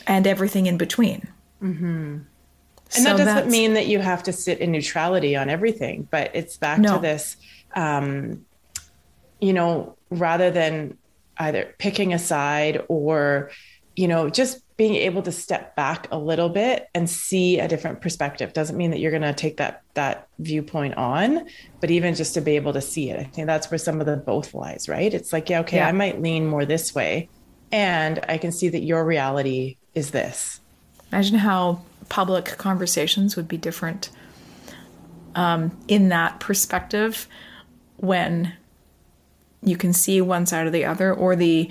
and 0.06 0.26
everything 0.26 0.66
in 0.66 0.76
between. 0.76 1.28
And 2.94 3.04
so 3.04 3.16
that 3.16 3.24
doesn't 3.24 3.50
mean 3.50 3.74
that 3.74 3.86
you 3.86 3.98
have 3.98 4.22
to 4.24 4.32
sit 4.32 4.58
in 4.58 4.72
neutrality 4.72 5.36
on 5.36 5.48
everything, 5.48 6.08
but 6.10 6.30
it's 6.34 6.56
back 6.56 6.78
no. 6.78 6.96
to 6.96 7.00
this, 7.00 7.36
um, 7.74 8.44
you 9.40 9.52
know, 9.52 9.96
rather 10.10 10.50
than 10.50 10.96
either 11.38 11.74
picking 11.78 12.12
a 12.12 12.18
side 12.18 12.82
or, 12.88 13.50
you 13.96 14.06
know, 14.06 14.30
just 14.30 14.64
being 14.76 14.94
able 14.96 15.22
to 15.22 15.30
step 15.30 15.76
back 15.76 16.08
a 16.10 16.18
little 16.18 16.48
bit 16.48 16.88
and 16.94 17.08
see 17.08 17.60
a 17.60 17.68
different 17.68 18.00
perspective 18.00 18.52
doesn't 18.52 18.76
mean 18.76 18.90
that 18.90 18.98
you're 18.98 19.12
going 19.12 19.22
to 19.22 19.32
take 19.32 19.56
that 19.58 19.82
that 19.94 20.26
viewpoint 20.40 20.94
on 20.94 21.46
but 21.80 21.90
even 21.90 22.14
just 22.14 22.34
to 22.34 22.40
be 22.40 22.56
able 22.56 22.72
to 22.72 22.80
see 22.80 23.10
it 23.10 23.18
i 23.18 23.22
think 23.22 23.46
that's 23.46 23.70
where 23.70 23.78
some 23.78 24.00
of 24.00 24.06
the 24.06 24.16
both 24.16 24.52
lies 24.52 24.88
right 24.88 25.14
it's 25.14 25.32
like 25.32 25.48
yeah 25.48 25.60
okay 25.60 25.76
yeah. 25.76 25.88
i 25.88 25.92
might 25.92 26.20
lean 26.20 26.46
more 26.46 26.64
this 26.64 26.94
way 26.94 27.28
and 27.70 28.18
i 28.28 28.36
can 28.36 28.50
see 28.50 28.68
that 28.68 28.82
your 28.82 29.04
reality 29.04 29.76
is 29.94 30.10
this 30.10 30.60
imagine 31.12 31.38
how 31.38 31.80
public 32.08 32.44
conversations 32.58 33.36
would 33.36 33.48
be 33.48 33.56
different 33.56 34.10
um, 35.34 35.76
in 35.88 36.08
that 36.08 36.40
perspective 36.40 37.26
when 37.96 38.52
you 39.62 39.76
can 39.76 39.92
see 39.92 40.20
one 40.20 40.46
side 40.46 40.66
or 40.66 40.70
the 40.70 40.84
other 40.84 41.12
or 41.12 41.34
the 41.36 41.70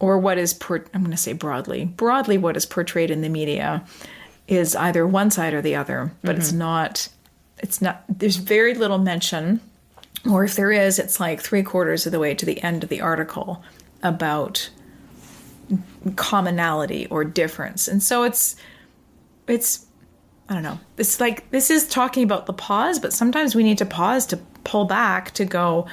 or 0.00 0.16
what 0.16 0.38
is 0.38 0.54
per, 0.54 0.76
I'm 0.94 1.02
going 1.02 1.10
to 1.10 1.16
say 1.16 1.32
broadly 1.32 1.84
broadly 1.84 2.38
what 2.38 2.56
is 2.56 2.66
portrayed 2.66 3.10
in 3.10 3.20
the 3.20 3.28
media 3.28 3.84
is 4.46 4.74
either 4.74 5.06
one 5.06 5.30
side 5.30 5.54
or 5.54 5.62
the 5.62 5.74
other 5.74 6.12
but 6.22 6.32
mm-hmm. 6.32 6.40
it's 6.40 6.52
not 6.52 7.08
it's 7.58 7.82
not 7.82 8.04
there's 8.08 8.36
very 8.36 8.74
little 8.74 8.98
mention 8.98 9.60
or 10.28 10.44
if 10.44 10.56
there 10.56 10.72
is 10.72 10.98
it's 10.98 11.20
like 11.20 11.40
three 11.40 11.62
quarters 11.62 12.06
of 12.06 12.12
the 12.12 12.18
way 12.18 12.34
to 12.34 12.46
the 12.46 12.62
end 12.62 12.82
of 12.82 12.88
the 12.88 13.00
article 13.00 13.62
about 14.02 14.70
commonality 16.16 17.06
or 17.06 17.24
difference 17.24 17.86
and 17.86 18.02
so 18.02 18.22
it's 18.22 18.56
it's 19.48 19.86
I 20.48 20.54
don't 20.54 20.62
know. 20.62 20.80
It's 20.96 21.20
like 21.20 21.50
this 21.50 21.70
is 21.70 21.86
talking 21.86 22.24
about 22.24 22.46
the 22.46 22.52
pause, 22.52 22.98
but 22.98 23.12
sometimes 23.12 23.54
we 23.54 23.62
need 23.62 23.78
to 23.78 23.86
pause 23.86 24.24
to 24.26 24.38
pull 24.64 24.86
back 24.86 25.32
to 25.32 25.44
go, 25.44 25.86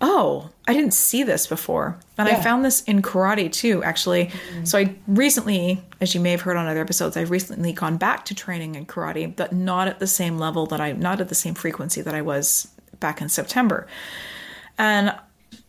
oh, 0.00 0.50
I 0.66 0.72
didn't 0.72 0.94
see 0.94 1.22
this 1.22 1.46
before. 1.46 1.98
And 2.18 2.28
yeah. 2.28 2.36
I 2.36 2.42
found 2.42 2.64
this 2.64 2.82
in 2.82 3.02
karate 3.02 3.52
too, 3.52 3.84
actually. 3.84 4.26
Mm-hmm. 4.26 4.64
So 4.64 4.78
I 4.78 4.94
recently, 5.06 5.82
as 6.00 6.14
you 6.14 6.20
may 6.20 6.30
have 6.32 6.40
heard 6.40 6.56
on 6.56 6.66
other 6.66 6.80
episodes, 6.80 7.16
I've 7.16 7.30
recently 7.30 7.72
gone 7.72 7.96
back 7.96 8.24
to 8.26 8.34
training 8.34 8.74
in 8.74 8.86
karate, 8.86 9.34
but 9.34 9.52
not 9.52 9.88
at 9.88 9.98
the 9.98 10.06
same 10.06 10.38
level 10.38 10.66
that 10.66 10.80
I, 10.80 10.92
not 10.92 11.20
at 11.20 11.28
the 11.28 11.34
same 11.34 11.54
frequency 11.54 12.00
that 12.02 12.14
I 12.14 12.22
was 12.22 12.68
back 13.00 13.20
in 13.20 13.28
September. 13.28 13.86
And 14.78 15.14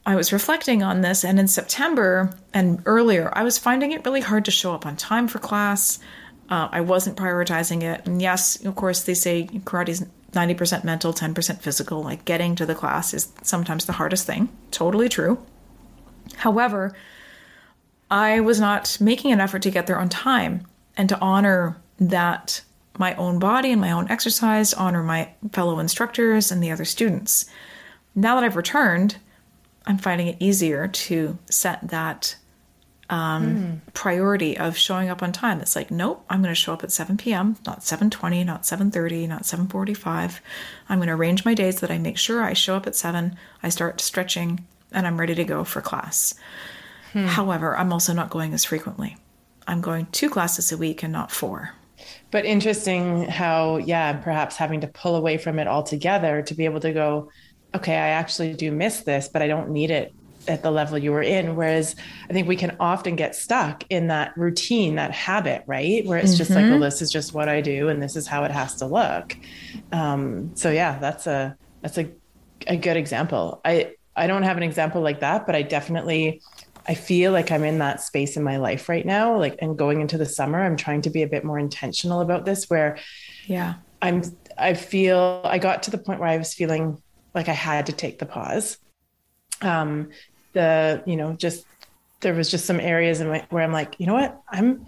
I 0.06 0.16
was 0.16 0.32
reflecting 0.32 0.84
on 0.84 1.02
this, 1.02 1.26
and 1.26 1.38
in 1.38 1.50
September 1.50 2.32
and 2.54 2.82
earlier, 2.86 3.30
I 3.34 3.44
was 3.44 3.58
finding 3.58 3.92
it 3.92 4.06
really 4.06 4.22
hard 4.22 4.46
to 4.46 4.52
show 4.52 4.74
up 4.74 4.86
on 4.86 4.96
time 4.96 5.28
for 5.28 5.40
class. 5.40 6.00
Uh, 6.50 6.70
I 6.72 6.82
wasn't 6.82 7.18
prioritizing 7.18 7.84
it. 7.84 8.06
And 8.06 8.22
yes, 8.22 8.64
of 8.64 8.76
course, 8.76 9.04
they 9.04 9.14
say 9.14 9.50
karate 9.66 9.90
is 9.90 10.06
90% 10.32 10.84
mental, 10.84 11.14
10% 11.14 11.62
physical. 11.62 12.04
Like 12.04 12.26
getting 12.26 12.56
to 12.56 12.66
the 12.66 12.76
class 12.76 13.14
is 13.14 13.32
sometimes 13.42 13.86
the 13.86 13.94
hardest 13.94 14.26
thing. 14.26 14.50
Totally 14.72 15.10
true. 15.10 15.44
However, 16.38 16.96
I 18.10 18.40
was 18.40 18.60
not 18.60 18.98
making 19.02 19.32
an 19.32 19.42
effort 19.42 19.62
to 19.64 19.72
get 19.72 19.88
there 19.88 20.00
on 20.00 20.10
time 20.10 20.66
and 20.96 21.10
to 21.10 21.20
honor 21.20 21.78
that 22.00 22.62
my 22.98 23.16
own 23.16 23.40
body 23.40 23.72
and 23.72 23.82
my 23.82 23.92
own 23.92 24.10
exercise, 24.10 24.74
honor 24.74 25.04
my 25.04 25.30
fellow 25.52 25.80
instructors 25.80 26.52
and 26.52 26.64
the 26.64 26.72
other 26.72 26.86
students. 26.86 27.46
Now 28.16 28.36
that 28.36 28.44
I've 28.44 28.56
returned, 28.56 29.18
I'm 29.86 29.98
finding 29.98 30.28
it 30.28 30.38
easier 30.40 30.88
to 30.88 31.38
set 31.50 31.90
that 31.90 32.36
um, 33.10 33.82
mm. 33.88 33.94
priority 33.94 34.58
of 34.58 34.78
showing 34.78 35.10
up 35.10 35.24
on 35.24 35.32
time. 35.32 35.62
It's 35.62 35.76
like, 35.76 35.92
nope, 35.92 36.26
I'm 36.30 36.42
going 36.42 36.52
to 36.52 36.60
show 36.60 36.74
up 36.74 36.84
at 36.84 36.92
7 36.92 37.18
p.m., 37.18 37.58
not 37.66 37.82
7:20, 37.82 38.46
not 38.46 38.64
7:30, 38.64 39.28
not 39.28 39.44
7:45. 39.44 40.40
I'm 40.90 41.00
going 41.00 41.08
to 41.08 41.14
arrange 41.14 41.46
my 41.46 41.54
days 41.54 41.80
that 41.80 41.92
I 41.92 41.98
make 41.98 42.18
sure 42.18 42.44
I 42.44 42.54
show 42.54 42.76
up 42.76 42.88
at 42.88 42.96
7, 42.96 43.36
I 43.64 43.70
start 43.70 44.02
stretching, 44.02 44.66
and 44.92 45.08
I'm 45.08 45.20
ready 45.20 45.36
to 45.36 45.44
go 45.44 45.64
for 45.64 45.82
class. 45.82 46.36
Hmm. 47.14 47.26
However, 47.26 47.78
I'm 47.78 47.94
also 47.94 48.14
not 48.14 48.30
going 48.30 48.54
as 48.54 48.66
frequently. 48.66 49.18
I'm 49.68 49.82
going 49.82 50.08
two 50.12 50.30
classes 50.30 50.72
a 50.72 50.78
week 50.78 51.04
and 51.04 51.12
not 51.12 51.32
four. 51.32 51.72
But 52.32 52.46
interesting 52.46 53.24
how, 53.24 53.78
yeah, 53.78 54.14
perhaps 54.14 54.56
having 54.56 54.82
to 54.82 54.88
pull 54.88 55.16
away 55.16 55.38
from 55.38 55.60
it 55.60 55.68
altogether 55.68 56.42
to 56.42 56.54
be 56.54 56.66
able 56.66 56.80
to 56.82 56.94
go, 56.94 57.32
okay, 57.76 57.96
I 57.96 58.10
actually 58.10 58.54
do 58.54 58.72
miss 58.72 59.02
this, 59.02 59.28
but 59.28 59.42
I 59.42 59.48
don't 59.48 59.72
need 59.72 59.92
it 59.92 60.14
at 60.48 60.64
the 60.64 60.72
level 60.72 60.98
you 60.98 61.12
were 61.12 61.22
in. 61.22 61.56
Whereas 61.56 61.96
I 62.30 62.34
think 62.34 62.48
we 62.48 62.56
can 62.56 62.76
often 62.80 63.16
get 63.16 63.36
stuck 63.36 63.84
in 63.90 64.08
that 64.08 64.36
routine, 64.38 64.96
that 64.96 65.12
habit, 65.12 65.64
right? 65.68 66.06
Where 66.06 66.18
it's 66.18 66.32
mm-hmm. 66.32 66.38
just 66.38 66.52
like, 66.52 66.66
well, 66.66 66.80
this 66.80 67.02
is 67.02 67.12
just 67.12 67.34
what 67.34 67.50
I 67.50 67.62
do 67.62 67.90
and 67.90 68.02
this 68.02 68.16
is 68.16 68.28
how 68.28 68.44
it 68.44 68.52
has 68.52 68.76
to 68.76 68.86
look. 68.86 69.36
Um, 69.92 70.56
so 70.56 70.70
yeah, 70.72 71.00
that's 71.00 71.28
a 71.28 71.58
that's 71.82 71.98
a 71.98 72.10
a 72.66 72.78
good 72.78 72.98
example. 72.98 73.62
I 73.64 73.94
I 74.16 74.28
don't 74.28 74.44
have 74.44 74.58
an 74.58 74.64
example 74.64 75.02
like 75.02 75.20
that, 75.20 75.46
but 75.46 75.56
I 75.56 75.62
definitely 75.62 76.42
I 76.88 76.94
feel 76.94 77.32
like 77.32 77.52
I'm 77.52 77.64
in 77.64 77.80
that 77.80 78.02
space 78.02 78.38
in 78.38 78.44
my 78.44 78.58
life 78.58 78.90
right 78.90 79.06
now. 79.06 79.38
Like 79.38 79.58
and 79.60 79.78
going 79.78 80.02
into 80.02 80.18
the 80.18 80.26
summer, 80.26 80.62
I'm 80.62 80.78
trying 80.78 81.02
to 81.04 81.10
be 81.10 81.24
a 81.24 81.28
bit 81.28 81.44
more 81.44 81.60
intentional 81.60 82.22
about 82.22 82.46
this 82.46 82.70
where 82.70 82.98
yeah. 83.46 83.76
I'm 84.02 84.24
I 84.58 84.74
feel 84.74 85.42
I 85.44 85.60
got 85.60 85.84
to 85.84 85.92
the 85.92 85.98
point 85.98 86.20
where 86.20 86.30
I 86.30 86.38
was 86.38 86.54
feeling 86.54 87.02
like 87.34 87.50
I 87.50 87.54
had 87.54 87.88
to 87.88 87.92
take 87.92 88.20
the 88.20 88.26
pause. 88.26 88.78
Um, 89.62 90.10
the 90.58 91.04
you 91.06 91.16
know 91.16 91.34
just 91.34 91.66
there 92.22 92.34
was 92.34 92.50
just 92.50 92.66
some 92.66 92.80
areas 92.80 93.22
in 93.22 93.30
my, 93.30 93.46
where 93.52 93.64
I'm 93.64 93.72
like, 93.72 93.96
you 94.00 94.08
know 94.08 94.16
what, 94.16 94.42
I'm. 94.50 94.88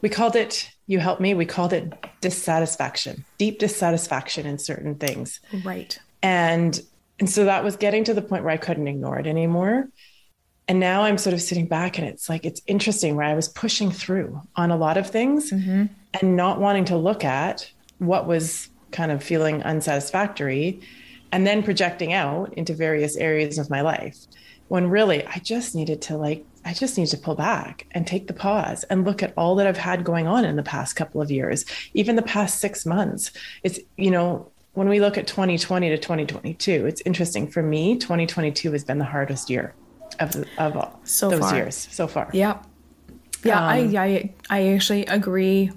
We 0.00 0.08
called 0.08 0.36
it. 0.36 0.70
You 0.86 1.00
helped 1.00 1.20
me. 1.20 1.34
We 1.34 1.44
called 1.44 1.72
it 1.72 1.92
dissatisfaction, 2.20 3.24
deep 3.36 3.58
dissatisfaction 3.58 4.46
in 4.46 4.58
certain 4.58 4.94
things. 4.94 5.40
Right. 5.64 5.98
And 6.22 6.80
and 7.18 7.28
so 7.28 7.44
that 7.46 7.64
was 7.64 7.76
getting 7.76 8.04
to 8.04 8.14
the 8.14 8.22
point 8.22 8.44
where 8.44 8.52
I 8.52 8.58
couldn't 8.58 8.86
ignore 8.86 9.18
it 9.18 9.26
anymore. 9.26 9.88
And 10.68 10.78
now 10.78 11.02
I'm 11.02 11.18
sort 11.18 11.34
of 11.34 11.42
sitting 11.42 11.66
back 11.66 11.98
and 11.98 12.06
it's 12.06 12.28
like, 12.28 12.44
it's 12.44 12.60
interesting 12.66 13.16
where 13.16 13.26
I 13.26 13.34
was 13.34 13.48
pushing 13.48 13.90
through 13.90 14.40
on 14.54 14.70
a 14.70 14.76
lot 14.76 14.98
of 14.98 15.10
things 15.10 15.50
mm-hmm. 15.50 15.86
and 16.20 16.36
not 16.36 16.60
wanting 16.60 16.84
to 16.86 16.96
look 16.96 17.24
at 17.24 17.68
what 17.98 18.26
was 18.26 18.68
kind 18.92 19.10
of 19.10 19.22
feeling 19.22 19.62
unsatisfactory 19.62 20.80
and 21.32 21.46
then 21.46 21.62
projecting 21.62 22.12
out 22.12 22.52
into 22.54 22.74
various 22.74 23.16
areas 23.16 23.58
of 23.58 23.68
my 23.68 23.80
life 23.80 24.16
when 24.68 24.88
really 24.88 25.26
I 25.26 25.38
just 25.38 25.74
needed 25.74 26.02
to 26.02 26.16
like 26.16 26.44
I 26.64 26.74
just 26.74 26.98
need 26.98 27.06
to 27.08 27.16
pull 27.16 27.34
back 27.34 27.86
and 27.92 28.06
take 28.06 28.26
the 28.26 28.34
pause 28.34 28.84
and 28.84 29.04
look 29.04 29.22
at 29.22 29.32
all 29.36 29.54
that 29.56 29.66
I've 29.66 29.78
had 29.78 30.04
going 30.04 30.26
on 30.26 30.44
in 30.44 30.56
the 30.56 30.62
past 30.62 30.96
couple 30.96 31.22
of 31.22 31.30
years, 31.30 31.64
even 31.94 32.16
the 32.16 32.22
past 32.22 32.60
6 32.60 32.84
months. 32.84 33.30
It's 33.62 33.80
you 33.96 34.10
know, 34.10 34.50
when 34.74 34.88
we 34.88 35.00
look 35.00 35.16
at 35.16 35.26
2020 35.26 35.88
to 35.88 35.96
2022, 35.96 36.86
it's 36.86 37.02
interesting 37.06 37.48
for 37.48 37.62
me 37.62 37.96
2022 37.96 38.72
has 38.72 38.84
been 38.84 38.98
the 38.98 39.04
hardest 39.04 39.50
year 39.50 39.74
of 40.20 40.44
of 40.58 40.76
all 40.76 41.00
so 41.04 41.30
those 41.30 41.40
far. 41.40 41.56
years 41.56 41.88
so 41.90 42.06
far. 42.06 42.28
Yeah. 42.32 42.62
Yeah, 43.44 43.58
um, 43.58 43.64
I, 43.64 43.78
I 43.96 44.34
I 44.50 44.68
actually 44.70 45.06
agree 45.06 45.70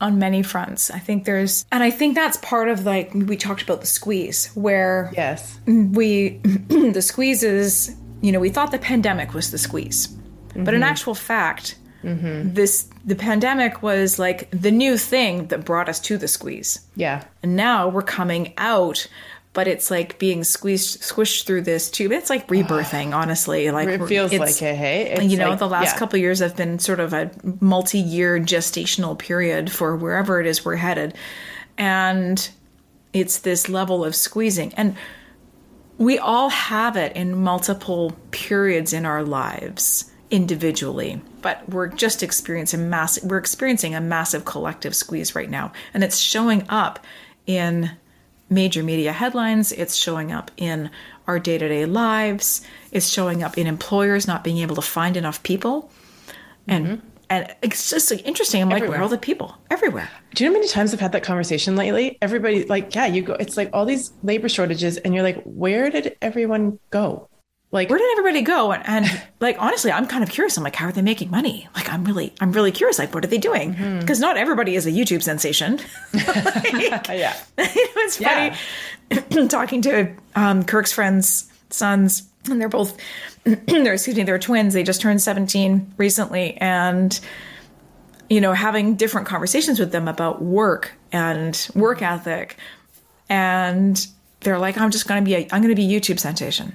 on 0.00 0.18
many 0.18 0.42
fronts. 0.42 0.90
I 0.90 0.98
think 0.98 1.24
there's, 1.24 1.66
and 1.70 1.82
I 1.82 1.90
think 1.90 2.14
that's 2.14 2.38
part 2.38 2.68
of 2.68 2.84
like 2.84 3.12
we 3.12 3.36
talked 3.36 3.62
about 3.62 3.80
the 3.80 3.86
squeeze, 3.86 4.46
where 4.54 5.12
yes, 5.16 5.58
we 5.66 6.38
the 6.68 7.02
squeeze 7.02 7.42
is 7.42 7.94
you 8.20 8.32
know, 8.32 8.40
we 8.40 8.50
thought 8.50 8.70
the 8.70 8.78
pandemic 8.78 9.34
was 9.34 9.50
the 9.50 9.58
squeeze. 9.58 10.08
Mm-hmm. 10.08 10.64
But 10.64 10.74
in 10.74 10.80
mm-hmm. 10.80 10.90
actual 10.90 11.14
fact, 11.14 11.76
mm-hmm. 12.02 12.54
this 12.54 12.88
the 13.04 13.16
pandemic 13.16 13.82
was 13.82 14.18
like 14.18 14.50
the 14.50 14.70
new 14.70 14.98
thing 14.98 15.46
that 15.48 15.64
brought 15.64 15.88
us 15.88 16.00
to 16.00 16.18
the 16.18 16.28
squeeze. 16.28 16.80
Yeah. 16.96 17.24
And 17.42 17.56
now 17.56 17.88
we're 17.88 18.02
coming 18.02 18.52
out, 18.58 19.06
but 19.52 19.66
it's 19.66 19.90
like 19.90 20.18
being 20.18 20.44
squeezed 20.44 21.00
squished 21.02 21.44
through 21.46 21.62
this 21.62 21.90
tube. 21.90 22.12
It's 22.12 22.30
like 22.30 22.46
rebirthing, 22.48 23.14
honestly. 23.14 23.70
Like 23.70 23.88
it 23.88 24.06
feels 24.06 24.32
like 24.32 24.60
it, 24.60 24.76
hey. 24.76 25.10
It's 25.12 25.24
you 25.24 25.38
know, 25.38 25.50
like, 25.50 25.58
the 25.58 25.68
last 25.68 25.94
yeah. 25.94 25.98
couple 25.98 26.18
years 26.18 26.40
have 26.40 26.56
been 26.56 26.78
sort 26.78 27.00
of 27.00 27.12
a 27.12 27.30
multi-year 27.60 28.38
gestational 28.40 29.18
period 29.18 29.70
for 29.70 29.96
wherever 29.96 30.40
it 30.40 30.46
is 30.46 30.64
we're 30.64 30.76
headed. 30.76 31.14
And 31.78 32.50
it's 33.12 33.38
this 33.38 33.68
level 33.68 34.04
of 34.04 34.14
squeezing. 34.14 34.74
And 34.74 34.96
we 36.00 36.18
all 36.18 36.48
have 36.48 36.96
it 36.96 37.14
in 37.14 37.36
multiple 37.36 38.16
periods 38.30 38.94
in 38.94 39.04
our 39.04 39.22
lives 39.22 40.10
individually 40.30 41.20
but 41.42 41.68
we're 41.68 41.88
just 41.88 42.22
experiencing 42.22 42.88
massive 42.88 43.24
we're 43.24 43.36
experiencing 43.36 43.94
a 43.94 44.00
massive 44.00 44.44
collective 44.44 44.94
squeeze 44.94 45.34
right 45.34 45.50
now 45.50 45.70
and 45.92 46.02
it's 46.02 46.16
showing 46.18 46.64
up 46.68 47.04
in 47.46 47.90
major 48.48 48.82
media 48.82 49.12
headlines 49.12 49.72
it's 49.72 49.94
showing 49.94 50.32
up 50.32 50.50
in 50.56 50.90
our 51.26 51.38
day-to-day 51.38 51.84
lives 51.84 52.62
it's 52.92 53.08
showing 53.08 53.42
up 53.42 53.58
in 53.58 53.66
employers 53.66 54.26
not 54.26 54.42
being 54.42 54.58
able 54.58 54.76
to 54.76 54.82
find 54.82 55.16
enough 55.16 55.42
people 55.42 55.90
and 56.66 56.86
mm-hmm 56.86 57.09
and 57.30 57.54
it's 57.62 57.88
just 57.88 58.10
like 58.10 58.26
interesting. 58.26 58.60
I'm 58.60 58.68
like, 58.68 58.82
where 58.82 58.98
are 58.98 59.02
all 59.02 59.08
the 59.08 59.16
people? 59.16 59.56
Everywhere. 59.70 60.10
Do 60.34 60.44
you 60.44 60.50
know 60.50 60.54
how 60.54 60.60
many 60.60 60.68
times 60.68 60.92
I've 60.92 61.00
had 61.00 61.12
that 61.12 61.22
conversation 61.22 61.76
lately? 61.76 62.18
Everybody, 62.20 62.64
like, 62.66 62.94
yeah, 62.94 63.06
you 63.06 63.22
go, 63.22 63.34
it's 63.34 63.56
like 63.56 63.70
all 63.72 63.86
these 63.86 64.12
labor 64.22 64.48
shortages, 64.48 64.96
and 64.98 65.14
you're 65.14 65.22
like, 65.22 65.40
where 65.44 65.88
did 65.90 66.16
everyone 66.20 66.78
go? 66.90 67.28
Like, 67.72 67.88
where 67.88 68.00
did 68.00 68.18
everybody 68.18 68.42
go? 68.42 68.72
And, 68.72 68.82
and 68.86 69.22
like, 69.40 69.56
honestly, 69.60 69.92
I'm 69.92 70.06
kind 70.06 70.24
of 70.24 70.30
curious. 70.30 70.56
I'm 70.56 70.64
like, 70.64 70.74
how 70.74 70.86
are 70.86 70.92
they 70.92 71.02
making 71.02 71.30
money? 71.30 71.68
Like, 71.76 71.88
I'm 71.92 72.04
really, 72.04 72.34
I'm 72.40 72.50
really 72.50 72.72
curious. 72.72 72.98
Like, 72.98 73.14
what 73.14 73.24
are 73.24 73.28
they 73.28 73.38
doing? 73.38 73.98
Because 74.00 74.18
not 74.18 74.36
everybody 74.36 74.74
is 74.74 74.86
a 74.86 74.90
YouTube 74.90 75.22
sensation. 75.22 75.78
Like, 76.12 77.08
yeah. 77.08 77.36
it's 77.58 78.16
funny 78.16 78.56
Yeah. 79.10 79.46
talking 79.48 79.82
to 79.82 80.12
um, 80.34 80.64
Kirk's 80.64 80.92
friends' 80.92 81.50
sons, 81.70 82.29
and 82.48 82.60
they're 82.60 82.68
both, 82.68 82.96
they're 83.44 83.92
excuse 83.94 84.16
me, 84.16 84.22
they're 84.22 84.38
twins. 84.38 84.74
They 84.74 84.82
just 84.82 85.00
turned 85.00 85.20
17 85.20 85.94
recently, 85.96 86.56
and 86.58 87.18
you 88.28 88.40
know, 88.40 88.52
having 88.52 88.94
different 88.94 89.26
conversations 89.26 89.80
with 89.80 89.90
them 89.90 90.06
about 90.06 90.40
work 90.40 90.92
and 91.12 91.68
work 91.74 92.00
ethic, 92.00 92.56
and 93.28 94.06
they're 94.40 94.58
like, 94.58 94.78
"I'm 94.78 94.90
just 94.90 95.08
going 95.08 95.22
to 95.22 95.28
be, 95.28 95.34
a, 95.34 95.48
I'm 95.52 95.62
going 95.62 95.74
to 95.74 95.74
be 95.74 95.86
YouTube 95.86 96.18
sensation." 96.20 96.74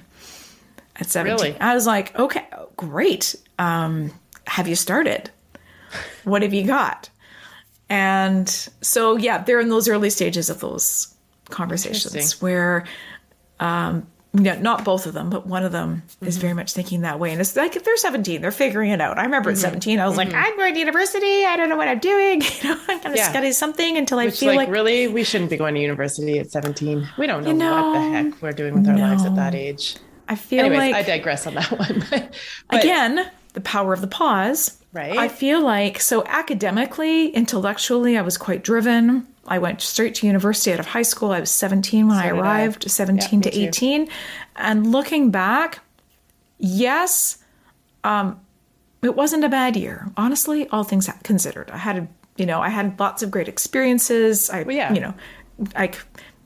At 0.98 1.06
17, 1.08 1.36
Really? 1.36 1.60
I 1.60 1.74
was 1.74 1.86
like, 1.86 2.16
"Okay, 2.18 2.46
great. 2.76 3.34
Um, 3.58 4.12
have 4.46 4.68
you 4.68 4.76
started? 4.76 5.30
What 6.24 6.42
have 6.42 6.52
you 6.54 6.66
got?" 6.66 7.10
And 7.88 8.48
so, 8.80 9.16
yeah, 9.16 9.42
they're 9.42 9.60
in 9.60 9.68
those 9.68 9.88
early 9.88 10.10
stages 10.10 10.50
of 10.50 10.60
those 10.60 11.14
conversations 11.50 12.42
where, 12.42 12.84
um, 13.60 14.06
no, 14.36 14.58
not 14.58 14.84
both 14.84 15.06
of 15.06 15.14
them, 15.14 15.30
but 15.30 15.46
one 15.46 15.64
of 15.64 15.72
them 15.72 16.02
is 16.20 16.34
mm-hmm. 16.34 16.40
very 16.42 16.54
much 16.54 16.72
thinking 16.72 17.00
that 17.02 17.18
way. 17.18 17.32
And 17.32 17.40
it's 17.40 17.56
like 17.56 17.76
if 17.76 17.84
they're 17.84 17.96
17, 17.96 18.40
they're 18.40 18.50
figuring 18.50 18.90
it 18.90 19.00
out. 19.00 19.18
I 19.18 19.22
remember 19.24 19.50
at 19.50 19.56
mm-hmm. 19.56 19.62
17, 19.62 19.98
I 19.98 20.06
was 20.06 20.16
like, 20.16 20.28
mm-hmm. 20.28 20.36
I'm 20.36 20.56
going 20.56 20.74
to 20.74 20.78
university. 20.78 21.44
I 21.44 21.56
don't 21.56 21.68
know 21.68 21.76
what 21.76 21.88
I'm 21.88 21.98
doing. 21.98 22.42
You 22.56 22.70
know, 22.70 22.80
I'm 22.88 23.00
going 23.00 23.12
to 23.14 23.18
Yeah. 23.18 23.28
study 23.28 23.52
something 23.52 23.98
until 23.98 24.18
I 24.18 24.30
feel 24.30 24.48
like, 24.48 24.56
like, 24.56 24.68
really, 24.70 25.08
we 25.08 25.24
shouldn't 25.24 25.50
be 25.50 25.56
going 25.56 25.74
to 25.74 25.80
university 25.80 26.38
at 26.38 26.50
17. 26.50 27.06
We 27.18 27.26
don't 27.26 27.44
know, 27.44 27.52
know, 27.52 27.90
what 27.90 27.92
the 27.94 28.08
heck 28.08 28.42
we're 28.42 28.52
doing 28.52 28.74
with 28.74 28.88
our 28.88 28.96
lives 28.96 29.24
at 29.24 29.36
that 29.36 29.54
age. 29.54 29.96
I 30.28 30.36
feel 30.36 30.64
Anyways, 30.64 30.92
like 30.92 30.94
I 30.94 31.02
digress 31.02 31.46
on 31.46 31.54
that 31.54 31.70
one. 31.78 32.04
But- 32.10 32.34
again 32.70 33.30
the 33.52 33.60
power 33.62 33.92
of 33.92 34.00
the 34.02 34.06
pause 34.06 34.80
Right. 34.92 35.16
i 35.16 35.28
feel 35.28 35.62
like 35.62 36.00
so 36.00 36.24
academically 36.26 37.28
intellectually 37.28 38.16
i 38.16 38.22
was 38.22 38.38
quite 38.38 38.62
driven 38.62 39.26
i 39.48 39.58
went 39.58 39.80
straight 39.80 40.14
to 40.14 40.26
university 40.26 40.72
out 40.72 40.80
of 40.80 40.86
high 40.86 41.02
school 41.02 41.30
i 41.32 41.40
was 41.40 41.50
17 41.50 42.08
when 42.08 42.16
i 42.16 42.24
did 42.28 42.34
I. 42.34 42.38
arrived 42.38 42.90
17 42.90 43.40
Yeah, 43.42 43.50
to 43.50 43.58
me 43.58 43.64
too. 43.66 43.68
18 43.68 44.08
and 44.56 44.90
looking 44.92 45.30
back 45.30 45.80
yes 46.58 47.38
um 48.04 48.40
it 49.02 49.14
wasn't 49.14 49.44
a 49.44 49.48
bad 49.48 49.76
year 49.76 50.10
honestly 50.16 50.68
all 50.68 50.84
things 50.84 51.08
considered 51.22 51.70
i 51.70 51.76
had 51.76 52.08
you 52.36 52.46
know 52.46 52.60
i 52.60 52.68
had 52.68 52.98
lots 52.98 53.22
of 53.22 53.30
great 53.30 53.48
experiences 53.48 54.50
i 54.50 54.62
Well, 54.62 54.76
yeah. 54.76 54.92
you 54.92 55.00
know 55.00 55.14
i 55.74 55.90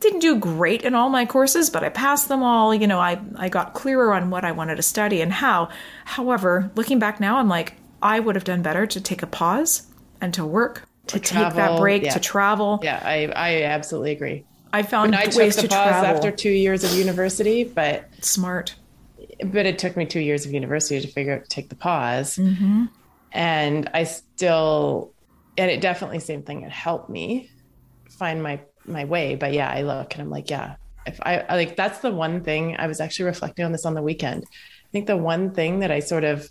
didn't 0.00 0.20
do 0.20 0.38
great 0.38 0.82
in 0.82 0.94
all 0.94 1.08
my 1.10 1.24
courses 1.26 1.70
but 1.70 1.84
i 1.84 1.88
passed 1.88 2.28
them 2.28 2.42
all 2.42 2.74
you 2.74 2.86
know 2.86 2.98
i 2.98 3.20
i 3.36 3.48
got 3.48 3.74
clearer 3.74 4.12
on 4.14 4.30
what 4.30 4.44
i 4.44 4.52
wanted 4.52 4.76
to 4.76 4.82
study 4.82 5.20
and 5.20 5.32
how 5.32 5.68
however 6.04 6.70
looking 6.74 6.98
back 6.98 7.20
now 7.20 7.36
i'm 7.38 7.48
like 7.48 7.74
i 8.02 8.18
would 8.20 8.34
have 8.34 8.44
done 8.44 8.62
better 8.62 8.86
to 8.86 9.00
take 9.00 9.22
a 9.22 9.26
pause 9.26 9.86
and 10.20 10.32
to 10.34 10.44
work 10.44 10.82
to 11.10 11.20
take 11.20 11.54
that 11.54 11.78
break 11.78 12.04
yeah. 12.04 12.12
to 12.12 12.20
travel 12.20 12.80
yeah, 12.82 13.00
I, 13.04 13.26
I 13.26 13.62
absolutely 13.62 14.12
agree. 14.12 14.44
i 14.72 14.82
found 14.82 15.14
I 15.14 15.26
ways 15.34 15.56
the 15.56 15.62
to 15.62 15.68
pause 15.68 15.88
travel 15.88 16.16
after 16.16 16.30
two 16.30 16.50
years 16.50 16.84
of 16.84 16.92
university, 16.92 17.64
but 17.64 18.08
smart 18.20 18.74
but 19.44 19.66
it 19.66 19.78
took 19.78 19.96
me 19.96 20.06
two 20.06 20.20
years 20.20 20.46
of 20.46 20.52
university 20.52 21.00
to 21.00 21.08
figure 21.08 21.34
out 21.34 21.44
to 21.44 21.48
take 21.48 21.68
the 21.68 21.74
pause. 21.74 22.36
Mm-hmm. 22.36 22.86
And 23.32 23.90
I 23.94 24.04
still, 24.04 25.12
and 25.56 25.70
it 25.70 25.80
definitely 25.80 26.20
same 26.20 26.42
thing. 26.42 26.62
It 26.62 26.72
helped 26.72 27.10
me 27.10 27.50
find 28.08 28.42
my 28.42 28.60
my 28.86 29.04
way. 29.04 29.36
But 29.36 29.52
yeah, 29.52 29.70
I 29.70 29.82
look 29.82 30.14
and 30.14 30.22
I'm 30.22 30.30
like, 30.30 30.50
yeah, 30.50 30.76
if 31.06 31.20
I, 31.22 31.38
I 31.40 31.56
like 31.56 31.76
that's 31.76 32.00
the 32.00 32.10
one 32.10 32.42
thing 32.42 32.76
I 32.78 32.86
was 32.86 33.00
actually 33.00 33.26
reflecting 33.26 33.64
on 33.64 33.72
this 33.72 33.86
on 33.86 33.94
the 33.94 34.02
weekend. 34.02 34.44
I 34.44 34.88
think 34.92 35.06
the 35.06 35.16
one 35.16 35.52
thing 35.52 35.80
that 35.80 35.90
I 35.90 36.00
sort 36.00 36.24
of 36.24 36.50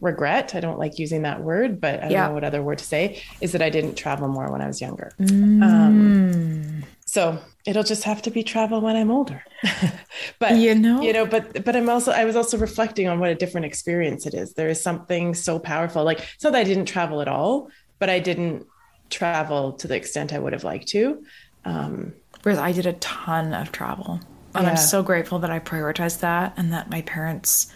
regret, 0.00 0.54
I 0.54 0.60
don't 0.60 0.78
like 0.78 0.98
using 0.98 1.22
that 1.22 1.42
word, 1.42 1.80
but 1.80 1.96
I 2.00 2.02
don't 2.02 2.10
Yeah. 2.12 2.28
know 2.28 2.34
what 2.34 2.44
other 2.44 2.62
word 2.62 2.78
to 2.78 2.84
say, 2.84 3.22
is 3.40 3.52
that 3.52 3.62
I 3.62 3.70
didn't 3.70 3.96
travel 3.96 4.28
more 4.28 4.50
when 4.50 4.60
I 4.60 4.66
was 4.66 4.80
younger. 4.80 5.10
Mm. 5.20 5.62
Um, 5.62 6.84
so 7.06 7.38
it'll 7.66 7.82
just 7.82 8.04
have 8.04 8.22
to 8.22 8.30
be 8.30 8.42
travel 8.42 8.80
when 8.80 8.96
I'm 8.96 9.10
older. 9.10 9.42
but 10.38 10.56
You 10.56 10.74
know? 10.74 11.00
you 11.00 11.12
know, 11.12 11.26
but 11.26 11.64
but 11.64 11.74
I'm 11.76 11.88
also 11.88 12.12
I 12.12 12.24
was 12.24 12.36
also 12.36 12.58
reflecting 12.58 13.08
on 13.08 13.18
what 13.20 13.30
a 13.30 13.34
different 13.34 13.66
experience 13.66 14.26
it 14.26 14.34
is. 14.34 14.54
There 14.54 14.68
is 14.68 14.82
something 14.82 15.34
so 15.34 15.58
powerful. 15.58 16.04
Like 16.04 16.20
it's 16.34 16.44
not 16.44 16.52
that 16.52 16.60
I 16.60 16.64
didn't 16.64 16.86
travel 16.86 17.20
at 17.20 17.28
all, 17.28 17.68
but 17.98 18.08
I 18.10 18.18
didn't 18.18 18.66
travel 19.10 19.72
to 19.72 19.88
the 19.88 19.96
extent 19.96 20.32
I 20.32 20.38
would 20.38 20.52
have 20.52 20.64
liked 20.64 20.88
to. 20.88 21.22
Um, 21.64 22.12
Whereas 22.42 22.58
I 22.58 22.72
did 22.72 22.86
a 22.86 22.92
ton 22.94 23.52
of 23.54 23.72
travel. 23.72 24.20
And 24.54 24.64
Yeah. 24.64 24.70
I'm 24.70 24.76
so 24.76 25.02
grateful 25.02 25.38
that 25.40 25.50
I 25.50 25.58
prioritized 25.60 26.20
that 26.20 26.54
and 26.56 26.72
that 26.72 26.90
my 26.90 27.02
parents 27.02 27.72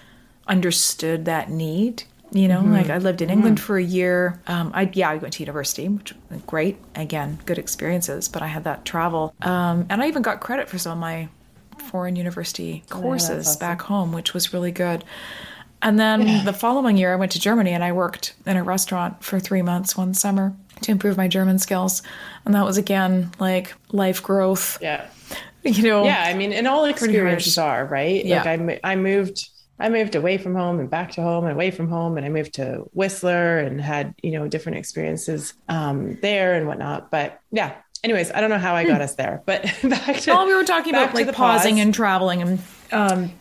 understood 0.46 1.24
that 1.26 1.50
need. 1.50 2.04
You 2.32 2.48
know, 2.48 2.60
Mm-hmm. 2.60 2.72
like 2.72 2.90
I 2.90 2.98
lived 2.98 3.20
in 3.22 3.28
England 3.30 3.60
for 3.60 3.76
a 3.76 3.82
year. 3.82 4.40
Um, 4.46 4.70
I 4.74 4.90
yeah, 4.94 5.10
I 5.10 5.16
went 5.16 5.34
to 5.34 5.42
university, 5.42 5.86
which 5.88 6.14
was 6.30 6.40
great. 6.42 6.76
Again, 6.94 7.38
good 7.44 7.58
experiences, 7.58 8.28
but 8.28 8.42
I 8.42 8.46
had 8.46 8.64
that 8.64 8.84
travel, 8.84 9.34
um, 9.42 9.86
and 9.90 10.02
I 10.02 10.08
even 10.08 10.22
got 10.22 10.40
credit 10.40 10.68
for 10.68 10.78
some 10.78 10.92
of 10.92 10.98
my 10.98 11.28
foreign 11.78 12.16
university 12.16 12.84
courses 12.88 13.46
awesome. 13.48 13.60
back 13.60 13.82
home, 13.82 14.12
which 14.12 14.32
was 14.34 14.52
really 14.54 14.72
good. 14.72 15.04
And 15.82 15.98
then 15.98 16.44
the 16.44 16.52
following 16.52 16.96
year, 16.96 17.12
I 17.12 17.16
went 17.16 17.32
to 17.32 17.40
Germany 17.40 17.72
and 17.72 17.82
I 17.82 17.90
worked 17.92 18.34
in 18.46 18.56
a 18.56 18.62
restaurant 18.62 19.22
for 19.24 19.40
three 19.40 19.62
months 19.62 19.96
one 19.96 20.14
summer 20.14 20.54
to 20.82 20.92
improve 20.92 21.16
my 21.16 21.26
German 21.28 21.58
skills, 21.58 22.02
and 22.44 22.54
that 22.54 22.64
was 22.64 22.76
again 22.78 23.30
like 23.40 23.74
life 23.90 24.22
growth. 24.22 24.78
yeah. 24.80 25.08
You 25.64 25.82
know, 25.84 26.04
Yeah. 26.04 26.24
I 26.26 26.34
mean, 26.34 26.52
and 26.52 26.66
all 26.66 26.84
experiences 26.86 27.56
are, 27.58 27.84
right? 27.86 28.24
Yeah. 28.24 28.42
Like 28.42 28.80
I, 28.84 28.92
I 28.92 28.96
moved, 28.96 29.48
I 29.82 29.88
moved 29.88 30.14
away 30.14 30.38
from 30.38 30.54
home 30.54 30.78
and 30.80 30.88
back 30.88 31.12
to 31.12 31.22
home 31.22 31.44
and 31.44 31.52
away 31.52 31.70
from 31.70 31.88
home. 31.88 32.16
And 32.16 32.24
I 32.24 32.28
moved 32.28 32.54
to 32.54 32.88
Whistler 32.94 33.58
and 33.58 33.80
had, 33.80 34.14
you 34.22 34.30
know, 34.32 34.48
different 34.48 34.78
experiences 34.78 35.54
um, 35.68 36.16
there 36.22 36.54
and 36.54 36.66
whatnot. 36.66 37.10
But 37.10 37.40
yeah, 37.50 37.74
anyways, 38.04 38.30
I 38.32 38.40
don't 38.40 38.50
know 38.50 38.58
how 38.58 38.74
I 38.74 38.84
got 38.84 39.00
us 39.00 39.16
there, 39.16 39.42
but 39.44 39.62
back 39.82 40.20
to, 40.20 40.30
Well, 40.30 40.46
we 40.46 40.54
were 40.54 40.64
talking 40.64 40.94
about 40.94 41.14
like 41.14 41.26
the 41.26 41.32
pausing 41.32 41.74
pause. 41.74 41.82
and 41.82 41.94
traveling 41.94 42.42
and 42.42 42.58
um, 42.92 43.32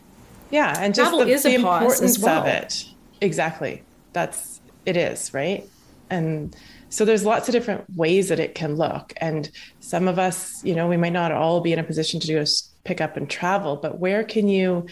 yeah 0.50 0.76
and 0.80 0.94
just 0.94 1.12
the, 1.12 1.28
is 1.28 1.46
a 1.46 1.58
the 1.58 1.64
pause 1.64 2.02
as 2.02 2.16
importance 2.16 2.20
well. 2.20 2.42
of 2.42 2.48
it 2.48 2.86
exactly 3.22 3.84
that's 4.14 4.60
it 4.86 4.98
is 4.98 5.34
right 5.34 5.68
and 6.10 6.56
so 6.90 7.06
there's 7.06 7.24
lots 7.24 7.48
of 7.48 7.54
different 7.54 7.86
ways 7.96 8.30
that 8.30 8.40
it 8.40 8.54
can 8.54 8.76
look 8.76 9.14
and 9.18 9.50
some 9.80 10.08
of 10.08 10.20
us 10.20 10.64
you 10.66 10.76
know 10.76 10.88
we 10.88 10.98
might 10.98 11.14
not 11.14 11.32
all 11.32 11.62
be 11.62 11.72
in 11.72 11.80
a 11.80 11.84
position 11.84 12.20
to 12.20 12.28
just 12.28 12.72
pick 12.84 13.00
up 13.00 13.16
and 13.16 13.30
travel 13.30 13.76
but 13.78 13.98
where 14.00 14.24
can 14.24 14.48
you 14.50 14.86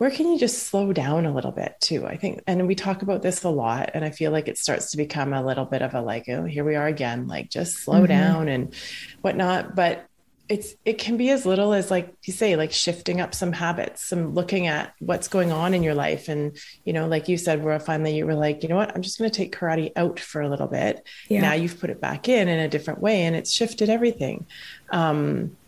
where 0.00 0.10
can 0.10 0.32
you 0.32 0.38
just 0.38 0.62
slow 0.62 0.94
down 0.94 1.26
a 1.26 1.30
little 1.30 1.52
bit 1.52 1.74
too? 1.78 2.06
I 2.06 2.16
think 2.16 2.42
and 2.46 2.66
we 2.66 2.74
talk 2.74 3.02
about 3.02 3.20
this 3.20 3.44
a 3.44 3.50
lot 3.50 3.90
and 3.92 4.02
i 4.02 4.08
feel 4.08 4.32
like 4.32 4.48
it 4.48 4.56
starts 4.56 4.92
to 4.92 4.96
become 4.96 5.34
a 5.34 5.44
little 5.44 5.66
bit 5.66 5.82
of 5.82 5.92
a 5.92 6.00
like 6.00 6.26
oh 6.30 6.44
here 6.44 6.64
we 6.64 6.74
are 6.74 6.86
again 6.86 7.28
like 7.28 7.50
just 7.50 7.76
slow 7.76 8.06
down 8.06 8.48
and 8.48 8.74
whatnot. 9.20 9.76
But 9.76 10.06
it's 10.48 10.74
it 10.86 10.96
can 10.96 11.18
be 11.18 11.28
as 11.28 11.44
little 11.44 11.74
as 11.74 11.90
like 11.90 12.14
you 12.24 12.32
say 12.32 12.56
like 12.56 12.72
shifting 12.72 13.20
up 13.20 13.34
some 13.34 13.52
habits 13.52 14.02
some 14.02 14.32
looking 14.32 14.68
at 14.68 14.94
what's 15.00 15.28
going 15.28 15.52
on 15.52 15.74
in 15.74 15.82
your 15.82 15.94
life. 15.94 16.28
And 16.28 16.56
you 16.86 16.94
know 16.94 17.06
like 17.06 17.28
you 17.28 17.36
said 17.36 17.62
where 17.62 17.78
finally 17.78 18.16
you 18.16 18.24
were 18.24 18.34
like 18.34 18.62
you 18.62 18.70
know 18.70 18.76
what? 18.76 18.96
I'm 18.96 19.02
just 19.02 19.18
going 19.18 19.30
to 19.30 19.36
take 19.36 19.54
karate 19.54 19.92
out 19.96 20.18
for 20.18 20.40
a 20.40 20.48
little 20.48 20.66
bit. 20.66 21.06
Yeah. 21.28 21.42
now 21.42 21.52
you've 21.52 21.78
put 21.78 21.90
it 21.90 22.00
back 22.00 22.26
in 22.26 22.48
in 22.48 22.58
a 22.58 22.68
different 22.68 23.02
way 23.02 23.24
and 23.24 23.36
it's 23.36 23.52
shifted 23.52 23.90
everything. 23.90 24.46
Um 24.88 25.58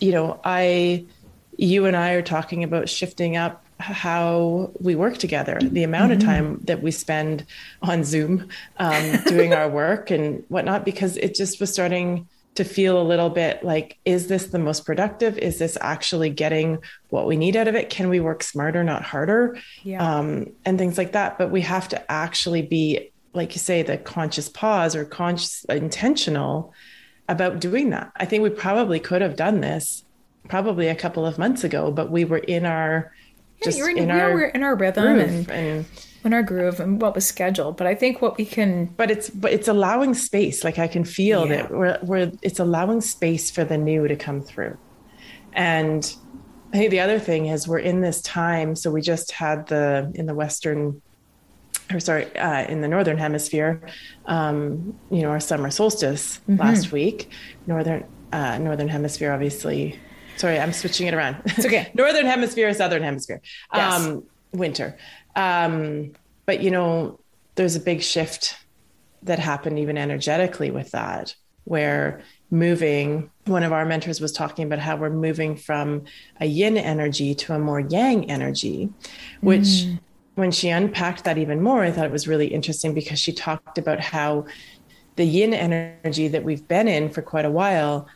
you 0.00 0.10
know 0.10 0.40
i 0.44 1.04
you 1.56 1.86
and 1.86 1.96
i 1.96 2.12
are 2.12 2.22
talking 2.22 2.62
about 2.62 2.88
shifting 2.88 3.36
up 3.36 3.64
how 3.78 4.72
we 4.80 4.94
work 4.96 5.18
together 5.18 5.58
the 5.62 5.84
amount 5.84 6.12
of 6.12 6.18
time 6.18 6.60
that 6.64 6.82
we 6.82 6.90
spend 6.90 7.46
on 7.82 8.02
zoom 8.02 8.48
um, 8.78 9.22
doing 9.26 9.54
our 9.54 9.68
work 9.68 10.10
and 10.10 10.42
whatnot 10.48 10.84
because 10.84 11.16
it 11.16 11.34
just 11.34 11.60
was 11.60 11.72
starting 11.72 12.26
to 12.56 12.64
feel 12.64 13.00
a 13.00 13.04
little 13.04 13.30
bit 13.30 13.62
like 13.62 13.98
is 14.04 14.26
this 14.26 14.46
the 14.46 14.58
most 14.58 14.84
productive? 14.84 15.38
Is 15.38 15.60
this 15.60 15.78
actually 15.80 16.28
getting 16.28 16.78
what 17.10 17.24
we 17.24 17.36
need 17.36 17.54
out 17.54 17.68
of 17.68 17.76
it? 17.76 17.88
Can 17.88 18.08
we 18.08 18.18
work 18.18 18.42
smarter 18.42 18.82
not 18.82 19.04
harder? 19.04 19.58
Yeah. 19.84 20.02
um, 20.02 20.46
and 20.64 20.76
things 20.76 20.98
like 20.98 21.12
that. 21.12 21.38
But 21.38 21.52
we 21.52 21.60
have 21.60 21.88
to 21.90 22.10
actually 22.10 22.62
be 22.62 23.12
like 23.32 23.54
you 23.54 23.60
say 23.60 23.82
the 23.84 23.96
conscious 23.96 24.48
pause 24.48 24.96
or 24.96 25.04
conscious 25.04 25.64
intentional 25.66 26.74
about 27.28 27.60
doing 27.60 27.90
that. 27.90 28.10
I 28.16 28.24
think 28.24 28.42
we 28.42 28.50
probably 28.50 28.98
could 28.98 29.22
have 29.22 29.36
done 29.36 29.60
this 29.60 30.04
probably 30.48 30.88
a 30.88 30.94
couple 30.94 31.26
of 31.26 31.38
months 31.38 31.62
ago 31.62 31.90
but 31.90 32.10
we 32.10 32.24
were 32.24 32.38
in 32.38 32.64
our 32.64 33.12
just 33.62 33.78
you're 33.78 33.90
in, 33.90 33.98
in, 33.98 34.10
our 34.10 34.42
in 34.44 34.62
our 34.62 34.76
rhythm 34.76 35.18
and 35.18 35.50
and 35.50 35.84
in 36.24 36.34
our 36.34 36.42
groove 36.42 36.80
and 36.80 37.00
what 37.00 37.14
was 37.14 37.26
scheduled. 37.26 37.76
But 37.76 37.86
I 37.86 37.94
think 37.94 38.20
what 38.20 38.36
we 38.36 38.44
can 38.44 38.86
but 38.96 39.10
it's 39.10 39.30
but 39.30 39.52
it's 39.52 39.68
allowing 39.68 40.14
space 40.14 40.64
like 40.64 40.78
i 40.78 40.88
can 40.88 41.04
feel 41.04 41.46
Yeah. 41.46 41.56
that 41.62 41.70
we're, 41.70 41.98
we're 42.02 42.32
it's 42.42 42.58
allowing 42.60 43.00
space 43.00 43.50
for 43.50 43.64
the 43.64 43.78
new 43.78 44.08
to 44.08 44.16
come 44.16 44.40
through 44.42 44.76
and 45.52 46.14
i 46.72 46.76
think 46.76 46.90
the 46.90 47.00
other 47.00 47.18
thing 47.18 47.46
is 47.46 47.66
we're 47.66 47.78
in 47.78 48.00
this 48.00 48.20
time 48.22 48.74
so 48.76 48.90
we 48.90 49.00
just 49.00 49.32
had 49.32 49.66
the 49.68 50.10
in 50.14 50.26
the 50.26 50.34
western 50.34 51.00
or 51.92 52.00
sorry 52.00 52.26
uh, 52.36 52.64
in 52.66 52.80
the 52.82 52.88
northern 52.88 53.16
hemisphere 53.16 53.80
um, 54.26 54.98
you 55.10 55.22
know 55.22 55.30
our 55.30 55.40
summer 55.40 55.70
solstice 55.70 56.40
last 56.48 56.92
week 56.92 57.30
northern 57.66 58.04
uh, 58.32 58.58
northern 58.58 58.88
hemisphere 58.88 59.32
obviously 59.32 59.98
sorry, 60.38 60.58
I'm 60.58 60.72
switching 60.72 61.06
it 61.06 61.14
around. 61.14 61.36
It's 61.44 61.66
okay. 61.66 61.90
Northern 61.94 62.26
hemisphere, 62.26 62.72
southern 62.74 63.02
hemisphere. 63.02 63.40
Yes. 63.74 64.06
Um, 64.06 64.24
winter. 64.52 64.96
Um, 65.36 66.12
but 66.46 66.62
you 66.62 66.70
know, 66.70 67.20
there's 67.56 67.76
a 67.76 67.80
big 67.80 68.02
shift 68.02 68.56
that 69.22 69.38
happened 69.38 69.78
even 69.78 69.98
energetically 69.98 70.70
with 70.70 70.92
that, 70.92 71.34
where 71.64 72.22
moving, 72.50 73.30
one 73.44 73.62
of 73.62 73.72
our 73.72 73.84
mentors 73.84 74.20
was 74.20 74.32
talking 74.32 74.64
about 74.64 74.78
how 74.78 74.96
we're 74.96 75.10
moving 75.10 75.56
from 75.56 76.04
a 76.40 76.46
yin 76.46 76.76
energy 76.76 77.34
to 77.34 77.54
a 77.54 77.58
more 77.58 77.80
yang 77.80 78.30
energy, 78.30 78.88
which 79.40 79.62
mm. 79.62 79.98
when 80.36 80.50
she 80.50 80.70
unpacked 80.70 81.24
that 81.24 81.36
even 81.36 81.62
more, 81.62 81.82
I 81.82 81.90
thought 81.90 82.06
it 82.06 82.12
was 82.12 82.28
really 82.28 82.46
interesting 82.46 82.94
because 82.94 83.18
she 83.18 83.32
talked 83.32 83.76
about 83.76 84.00
how 84.00 84.46
the 85.16 85.24
yin 85.24 85.52
energy 85.52 86.28
that 86.28 86.44
we've 86.44 86.66
been 86.68 86.86
in 86.86 87.10
for 87.10 87.22
quite 87.22 87.44
a 87.44 87.50
while 87.50 88.06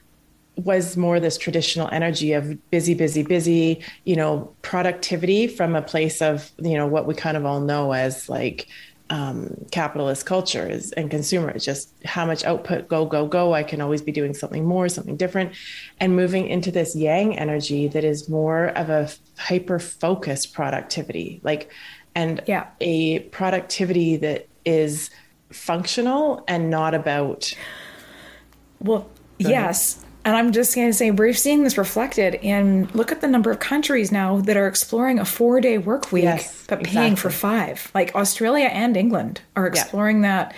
was 0.56 0.96
more 0.96 1.18
this 1.18 1.38
traditional 1.38 1.88
energy 1.92 2.32
of 2.32 2.70
busy, 2.70 2.94
busy, 2.94 3.22
busy, 3.22 3.82
you 4.04 4.16
know, 4.16 4.52
productivity 4.62 5.46
from 5.46 5.74
a 5.74 5.82
place 5.82 6.20
of, 6.20 6.50
you 6.58 6.76
know, 6.76 6.86
what 6.86 7.06
we 7.06 7.14
kind 7.14 7.36
of 7.36 7.46
all 7.46 7.60
know 7.60 7.92
as 7.92 8.28
like 8.28 8.68
um, 9.12 9.54
capitalist 9.70 10.30
is 10.30 10.92
and 10.92 11.10
consumers, 11.10 11.64
just 11.64 11.92
how 12.04 12.24
much 12.24 12.44
output, 12.44 12.88
go, 12.88 13.04
go, 13.04 13.26
go. 13.26 13.52
I 13.52 13.62
can 13.62 13.80
always 13.80 14.00
be 14.00 14.12
doing 14.12 14.32
something 14.32 14.64
more, 14.64 14.88
something 14.88 15.16
different. 15.16 15.52
And 16.00 16.16
moving 16.16 16.46
into 16.46 16.70
this 16.70 16.96
yang 16.96 17.38
energy 17.38 17.88
that 17.88 18.04
is 18.04 18.28
more 18.28 18.68
of 18.68 18.88
a 18.88 19.10
hyper 19.36 19.78
focused 19.78 20.54
productivity, 20.54 21.40
like, 21.42 21.70
and 22.14 22.42
yeah. 22.46 22.68
a 22.80 23.20
productivity 23.20 24.16
that 24.16 24.48
is 24.64 25.10
functional 25.50 26.44
and 26.48 26.70
not 26.70 26.94
about. 26.94 27.52
Well, 28.80 29.10
yes. 29.38 30.01
And 30.24 30.36
I'm 30.36 30.52
just 30.52 30.74
going 30.74 30.88
to 30.88 30.92
say, 30.92 31.10
we're 31.10 31.32
seeing 31.32 31.64
this 31.64 31.76
reflected 31.76 32.34
in 32.34 32.88
look 32.94 33.10
at 33.10 33.20
the 33.20 33.26
number 33.26 33.50
of 33.50 33.58
countries 33.58 34.12
now 34.12 34.40
that 34.42 34.56
are 34.56 34.68
exploring 34.68 35.18
a 35.18 35.24
four 35.24 35.60
day 35.60 35.78
work 35.78 36.12
week, 36.12 36.24
yes, 36.24 36.64
but 36.68 36.84
paying 36.84 37.12
exactly. 37.12 37.16
for 37.16 37.30
five. 37.30 37.90
Like 37.94 38.14
Australia 38.14 38.66
and 38.66 38.96
England 38.96 39.40
are 39.56 39.66
exploring 39.66 40.22
yeah. 40.22 40.44
that. 40.44 40.54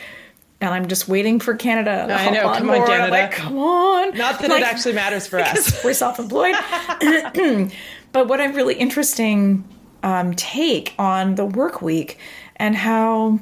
And 0.61 0.73
I'm 0.73 0.87
just 0.89 1.09
waiting 1.09 1.41
for 1.41 1.55
Canada. 1.55 2.07
I 2.11 2.31
know. 2.31 2.49
On 2.49 2.59
come 2.59 2.71
on, 2.71 2.87
Canada. 2.87 3.11
Like, 3.11 3.33
come 3.33 3.59
on. 3.59 4.17
Not 4.17 4.41
that 4.41 4.51
like, 4.51 4.63
it 4.63 4.67
actually 4.67 4.95
matters 4.95 5.27
for 5.27 5.39
us. 5.39 5.83
we're 5.85 5.95
self 5.95 6.19
employed. 6.19 6.55
but 8.13 8.29
what 8.29 8.41
a 8.41 8.49
really 8.49 8.75
interesting 8.75 9.65
um, 10.03 10.35
take 10.35 10.95
on 10.99 11.35
the 11.37 11.45
work 11.45 11.81
week 11.81 12.19
and 12.57 12.77
how 12.77 13.41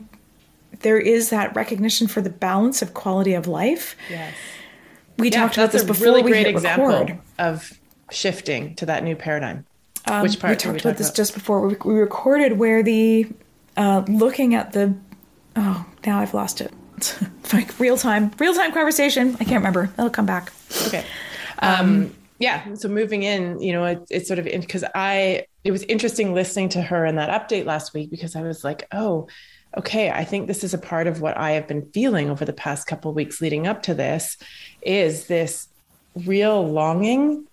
there 0.80 0.98
is 0.98 1.30
that 1.30 1.54
recognition 1.54 2.06
for 2.06 2.20
the 2.20 2.30
balance 2.30 2.80
of 2.80 2.94
quality 2.94 3.34
of 3.34 3.46
life. 3.46 3.96
Yes 4.08 4.34
we 5.22 5.30
yeah, 5.30 5.40
talked 5.40 5.56
about 5.56 5.72
this 5.72 5.84
before 5.84 6.08
really 6.08 6.22
we 6.22 6.30
great 6.30 6.46
hit 6.46 6.54
example 6.54 6.88
record. 6.88 7.18
of 7.38 7.78
shifting 8.10 8.74
to 8.76 8.86
that 8.86 9.04
new 9.04 9.16
paradigm. 9.16 9.64
Um, 10.06 10.22
Which 10.22 10.38
part? 10.40 10.52
We 10.52 10.56
talked 10.56 10.84
we 10.84 10.90
about 10.90 10.98
this 10.98 11.08
about? 11.08 11.16
just 11.16 11.34
before 11.34 11.66
we, 11.66 11.76
we 11.84 11.94
recorded, 11.94 12.58
where 12.58 12.82
the 12.82 13.28
uh, 13.76 14.04
looking 14.08 14.54
at 14.54 14.72
the 14.72 14.94
oh 15.56 15.86
now 16.04 16.18
I've 16.18 16.34
lost 16.34 16.60
it. 16.60 16.72
like 17.52 17.78
real 17.80 17.96
time, 17.96 18.30
real 18.38 18.54
time 18.54 18.72
conversation. 18.72 19.34
I 19.40 19.44
can't 19.44 19.56
remember. 19.56 19.90
It'll 19.96 20.10
come 20.10 20.26
back. 20.26 20.52
Okay. 20.86 21.04
Um, 21.60 21.80
um, 21.80 22.16
yeah. 22.38 22.74
So 22.74 22.88
moving 22.88 23.22
in, 23.22 23.60
you 23.60 23.72
know, 23.72 23.84
it, 23.84 24.04
it's 24.10 24.26
sort 24.26 24.38
of 24.40 24.44
because 24.44 24.84
I 24.94 25.46
it 25.64 25.70
was 25.70 25.84
interesting 25.84 26.34
listening 26.34 26.68
to 26.70 26.82
her 26.82 27.06
in 27.06 27.16
that 27.16 27.30
update 27.30 27.64
last 27.64 27.94
week 27.94 28.10
because 28.10 28.34
I 28.34 28.42
was 28.42 28.64
like, 28.64 28.88
oh, 28.92 29.28
okay, 29.76 30.10
I 30.10 30.24
think 30.24 30.46
this 30.46 30.64
is 30.64 30.74
a 30.74 30.78
part 30.78 31.06
of 31.06 31.20
what 31.20 31.36
I 31.36 31.52
have 31.52 31.66
been 31.66 31.90
feeling 31.92 32.30
over 32.30 32.44
the 32.44 32.52
past 32.52 32.86
couple 32.86 33.12
weeks 33.12 33.40
leading 33.40 33.66
up 33.66 33.82
to 33.84 33.94
this 33.94 34.36
is 34.82 35.26
this 35.26 35.68
real 36.14 36.66
longing 36.66 37.46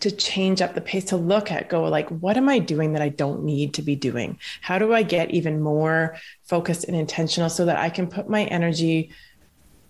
to 0.00 0.10
change 0.10 0.62
up 0.62 0.74
the 0.74 0.80
pace 0.80 1.06
to 1.06 1.16
look 1.16 1.50
at 1.50 1.68
go 1.68 1.84
like 1.84 2.08
what 2.08 2.36
am 2.36 2.48
i 2.48 2.58
doing 2.58 2.92
that 2.92 3.02
i 3.02 3.08
don't 3.08 3.42
need 3.42 3.74
to 3.74 3.82
be 3.82 3.96
doing 3.96 4.38
how 4.60 4.78
do 4.78 4.92
i 4.92 5.02
get 5.02 5.30
even 5.30 5.60
more 5.60 6.16
focused 6.44 6.84
and 6.84 6.96
intentional 6.96 7.50
so 7.50 7.64
that 7.64 7.76
i 7.76 7.88
can 7.88 8.06
put 8.06 8.28
my 8.28 8.44
energy 8.44 9.10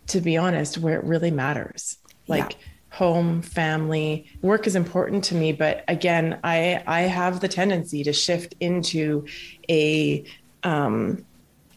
to 0.07 0.21
be 0.21 0.37
honest 0.37 0.79
where 0.79 0.99
it 0.99 1.05
really 1.05 1.31
matters 1.31 1.99
like 2.27 2.53
yeah. 2.53 2.97
home 2.97 3.43
family 3.43 4.27
work 4.43 4.67
is 4.67 4.77
important 4.77 5.25
to 5.25 5.35
me 5.35 5.53
but 5.53 5.85
again 5.89 6.39
i 6.45 6.83
i 6.87 7.03
have 7.03 7.41
the 7.41 7.49
tendency 7.49 8.03
to 8.03 8.13
shift 8.13 8.55
into 8.61 9.27
a 9.69 10.25
um 10.63 11.25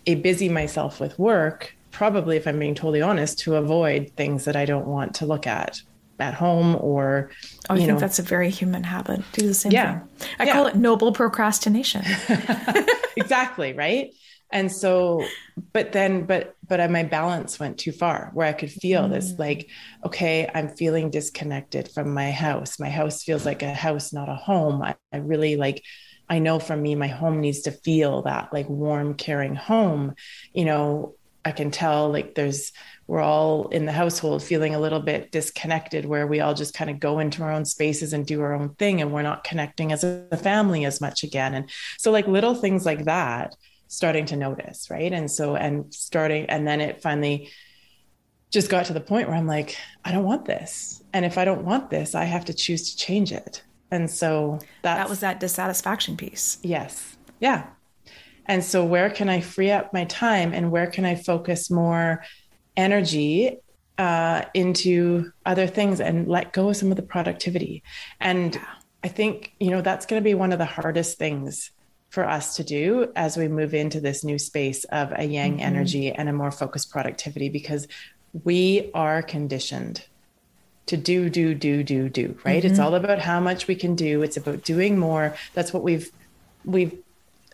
a 0.05 0.15
busy 0.15 0.49
myself 0.49 0.99
with 0.99 1.17
work, 1.19 1.75
probably, 1.91 2.37
if 2.37 2.47
I'm 2.47 2.59
being 2.59 2.75
totally 2.75 3.01
honest, 3.01 3.39
to 3.39 3.55
avoid 3.55 4.11
things 4.15 4.45
that 4.45 4.55
I 4.55 4.65
don't 4.65 4.87
want 4.87 5.15
to 5.15 5.25
look 5.25 5.47
at 5.47 5.81
at 6.19 6.33
home 6.35 6.77
or 6.79 7.31
oh, 7.69 7.73
I 7.73 7.77
think 7.77 7.89
know. 7.89 7.99
that's 7.99 8.19
a 8.19 8.23
very 8.23 8.49
human 8.49 8.83
habit. 8.83 9.21
Do 9.33 9.47
the 9.47 9.53
same 9.53 9.71
yeah. 9.71 9.99
thing. 9.99 10.29
I 10.39 10.45
yeah. 10.45 10.53
call 10.53 10.67
it 10.67 10.75
noble 10.75 11.11
procrastination. 11.11 12.03
exactly, 13.17 13.73
right? 13.73 14.11
And 14.51 14.71
so 14.71 15.25
but 15.73 15.91
then 15.93 16.25
but 16.25 16.55
but 16.67 16.91
my 16.91 17.03
balance 17.03 17.59
went 17.59 17.77
too 17.77 17.91
far 17.91 18.31
where 18.33 18.47
I 18.47 18.53
could 18.53 18.71
feel 18.71 19.03
mm. 19.03 19.11
this 19.11 19.33
like 19.39 19.69
okay, 20.05 20.49
I'm 20.53 20.69
feeling 20.69 21.09
disconnected 21.09 21.89
from 21.89 22.13
my 22.13 22.31
house. 22.31 22.79
My 22.79 22.89
house 22.89 23.23
feels 23.23 23.45
like 23.45 23.63
a 23.63 23.73
house 23.73 24.13
not 24.13 24.29
a 24.29 24.35
home. 24.35 24.81
I, 24.81 24.95
I 25.11 25.17
really 25.17 25.55
like 25.55 25.83
I 26.31 26.39
know 26.39 26.59
from 26.59 26.81
me, 26.81 26.95
my 26.95 27.09
home 27.09 27.41
needs 27.41 27.63
to 27.63 27.71
feel 27.71 28.21
that 28.21 28.53
like 28.53 28.69
warm, 28.69 29.15
caring 29.15 29.53
home. 29.53 30.15
You 30.53 30.63
know, 30.63 31.15
I 31.43 31.51
can 31.51 31.71
tell 31.71 32.09
like 32.09 32.35
there's, 32.35 32.71
we're 33.05 33.19
all 33.19 33.67
in 33.67 33.85
the 33.85 33.91
household 33.91 34.41
feeling 34.41 34.73
a 34.73 34.79
little 34.79 35.01
bit 35.01 35.33
disconnected 35.33 36.05
where 36.05 36.25
we 36.25 36.39
all 36.39 36.53
just 36.53 36.73
kind 36.73 36.89
of 36.89 37.01
go 37.01 37.19
into 37.19 37.43
our 37.43 37.51
own 37.51 37.65
spaces 37.65 38.13
and 38.13 38.25
do 38.25 38.39
our 38.39 38.53
own 38.53 38.75
thing 38.75 39.01
and 39.01 39.11
we're 39.11 39.23
not 39.23 39.43
connecting 39.43 39.91
as 39.91 40.05
a 40.05 40.37
family 40.41 40.85
as 40.85 41.01
much 41.01 41.23
again. 41.23 41.53
And 41.53 41.69
so, 41.97 42.11
like, 42.11 42.27
little 42.29 42.55
things 42.55 42.85
like 42.85 43.03
that 43.03 43.53
starting 43.89 44.25
to 44.27 44.37
notice. 44.37 44.89
Right. 44.89 45.11
And 45.11 45.29
so, 45.29 45.57
and 45.57 45.93
starting, 45.93 46.45
and 46.45 46.65
then 46.65 46.79
it 46.79 47.01
finally, 47.01 47.49
just 48.51 48.69
got 48.69 48.85
to 48.85 48.93
the 48.93 49.01
point 49.01 49.27
where 49.27 49.37
I'm 49.37 49.47
like, 49.47 49.75
I 50.05 50.13
don't 50.13 50.23
want 50.23 50.45
this. 50.45 51.03
And 51.11 51.25
if 51.25 51.37
I 51.37 51.43
don't 51.43 51.65
want 51.65 51.89
this, 51.89 52.15
I 52.15 52.23
have 52.23 52.45
to 52.45 52.53
choose 52.53 52.91
to 52.91 52.97
change 52.97 53.33
it. 53.33 53.63
And 53.91 54.09
so 54.09 54.59
that 54.83 55.09
was 55.09 55.19
that 55.19 55.39
dissatisfaction 55.39 56.15
piece. 56.17 56.57
Yes. 56.63 57.17
Yeah. 57.39 57.67
And 58.45 58.63
so 58.63 58.83
where 58.83 59.09
can 59.09 59.29
I 59.29 59.41
free 59.41 59.71
up 59.71 59.93
my 59.93 60.05
time 60.05 60.53
and 60.53 60.71
where 60.71 60.87
can 60.87 61.05
I 61.05 61.15
focus 61.15 61.69
more 61.69 62.23
energy 62.75 63.57
uh, 63.97 64.43
into 64.53 65.31
other 65.45 65.67
things 65.67 65.99
and 65.99 66.27
let 66.27 66.53
go 66.53 66.69
of 66.69 66.77
some 66.77 66.89
of 66.89 66.95
the 66.95 67.03
productivity? 67.03 67.83
And 68.19 68.55
yeah. 68.55 68.65
I 69.03 69.09
think, 69.09 69.53
you 69.59 69.69
know, 69.69 69.81
that's 69.81 70.05
going 70.05 70.21
to 70.21 70.23
be 70.23 70.33
one 70.33 70.51
of 70.51 70.59
the 70.59 70.65
hardest 70.65 71.17
things 71.17 71.71
for 72.09 72.27
us 72.27 72.55
to 72.57 72.63
do 72.63 73.11
as 73.15 73.37
we 73.37 73.47
move 73.47 73.73
into 73.73 74.01
this 74.01 74.23
new 74.23 74.37
space 74.37 74.83
of 74.85 75.13
a 75.15 75.23
yang 75.23 75.53
mm-hmm. 75.53 75.61
energy 75.61 76.11
and 76.11 76.27
a 76.27 76.33
more 76.33 76.51
focused 76.51 76.91
productivity 76.91 77.49
because 77.49 77.87
we 78.43 78.91
are 78.93 79.21
conditioned 79.21 80.05
to 80.91 80.97
do, 80.97 81.29
do, 81.29 81.55
do, 81.55 81.83
do, 81.83 82.09
do, 82.09 82.37
right? 82.43 82.61
Mm-hmm. 82.61 82.71
It's 82.71 82.79
all 82.79 82.95
about 82.95 83.19
how 83.19 83.39
much 83.39 83.67
we 83.67 83.75
can 83.75 83.95
do. 83.95 84.21
It's 84.23 84.35
about 84.35 84.63
doing 84.63 84.99
more. 84.99 85.37
That's 85.53 85.73
what 85.73 85.83
we've, 85.83 86.11
we've, 86.65 86.99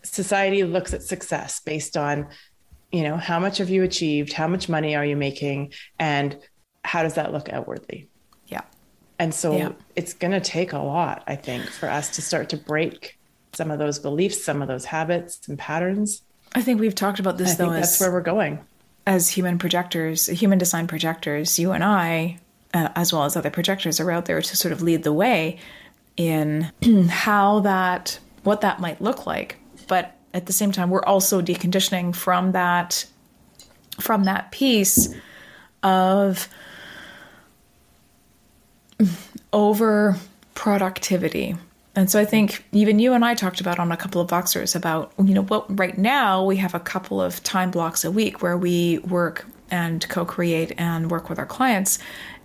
society 0.01 0.63
looks 0.63 0.91
at 0.91 1.03
success 1.03 1.59
based 1.59 1.95
on, 1.95 2.27
you 2.91 3.03
know, 3.03 3.15
how 3.15 3.39
much 3.39 3.59
have 3.59 3.69
you 3.69 3.83
achieved? 3.83 4.33
How 4.33 4.47
much 4.47 4.69
money 4.69 4.95
are 4.95 5.05
you 5.05 5.15
making? 5.15 5.73
And 5.99 6.35
how 6.83 7.03
does 7.03 7.13
that 7.13 7.31
look 7.31 7.47
outwardly? 7.49 8.09
Yeah. 8.47 8.61
And 9.19 9.35
so 9.35 9.55
yeah. 9.55 9.71
it's 9.95 10.13
going 10.13 10.31
to 10.31 10.41
take 10.41 10.73
a 10.73 10.79
lot, 10.79 11.23
I 11.27 11.35
think, 11.35 11.69
for 11.69 11.89
us 11.89 12.15
to 12.15 12.23
start 12.23 12.49
to 12.49 12.57
break 12.57 13.19
some 13.53 13.69
of 13.69 13.77
those 13.77 13.99
beliefs, 13.99 14.43
some 14.43 14.63
of 14.63 14.67
those 14.67 14.85
habits 14.85 15.47
and 15.47 15.59
patterns. 15.59 16.23
I 16.53 16.61
think 16.61 16.79
we've 16.79 16.95
talked 16.95 17.19
about 17.19 17.37
this 17.37 17.51
I 17.51 17.65
though. 17.65 17.69
that's 17.69 17.99
where 17.99 18.11
we're 18.11 18.21
going. 18.21 18.65
As 19.05 19.29
human 19.29 19.59
projectors, 19.59 20.25
human 20.25 20.57
design 20.57 20.87
projectors, 20.87 21.59
you 21.59 21.71
and 21.71 21.83
I 21.83 22.39
uh, 22.77 22.91
as 22.95 23.11
well 23.11 23.23
as 23.23 23.35
other 23.35 23.49
projectors 23.49 23.99
are 23.99 24.11
out 24.11 24.25
there 24.25 24.41
to 24.41 24.55
sort 24.55 24.71
of 24.71 24.81
lead 24.81 25.03
the 25.03 25.13
way 25.13 25.57
in 26.15 26.71
how 27.09 27.59
that 27.61 28.19
what 28.43 28.61
that 28.61 28.79
might 28.79 29.01
look 29.01 29.25
like 29.25 29.57
but 29.87 30.15
at 30.33 30.45
the 30.45 30.53
same 30.53 30.71
time 30.71 30.89
we're 30.89 31.03
also 31.03 31.41
deconditioning 31.41 32.15
from 32.15 32.51
that 32.51 33.05
from 33.99 34.25
that 34.25 34.51
piece 34.51 35.13
of 35.81 36.47
over 39.53 40.15
productivity 40.53 41.55
and 41.95 42.11
so 42.11 42.19
I 42.19 42.25
think 42.25 42.63
even 42.73 42.99
you 42.99 43.13
and 43.13 43.25
I 43.25 43.33
talked 43.33 43.59
about 43.59 43.79
on 43.79 43.91
a 43.91 43.97
couple 43.97 44.21
of 44.21 44.29
Voxers 44.29 44.75
about, 44.75 45.11
you 45.17 45.33
know, 45.33 45.41
what 45.41 45.79
right 45.79 45.97
now 45.97 46.45
we 46.45 46.55
have 46.57 46.75
a 46.75 46.79
couple 46.79 47.19
of 47.19 47.41
time 47.41 47.71
blocks 47.71 48.05
a 48.05 48.11
week 48.11 48.43
where 48.43 48.55
we 48.55 48.99
work 48.99 49.47
and 49.71 50.07
co 50.07 50.23
create 50.23 50.73
and 50.77 51.09
work 51.09 51.27
with 51.27 51.39
our 51.39 51.45
clients. 51.47 51.97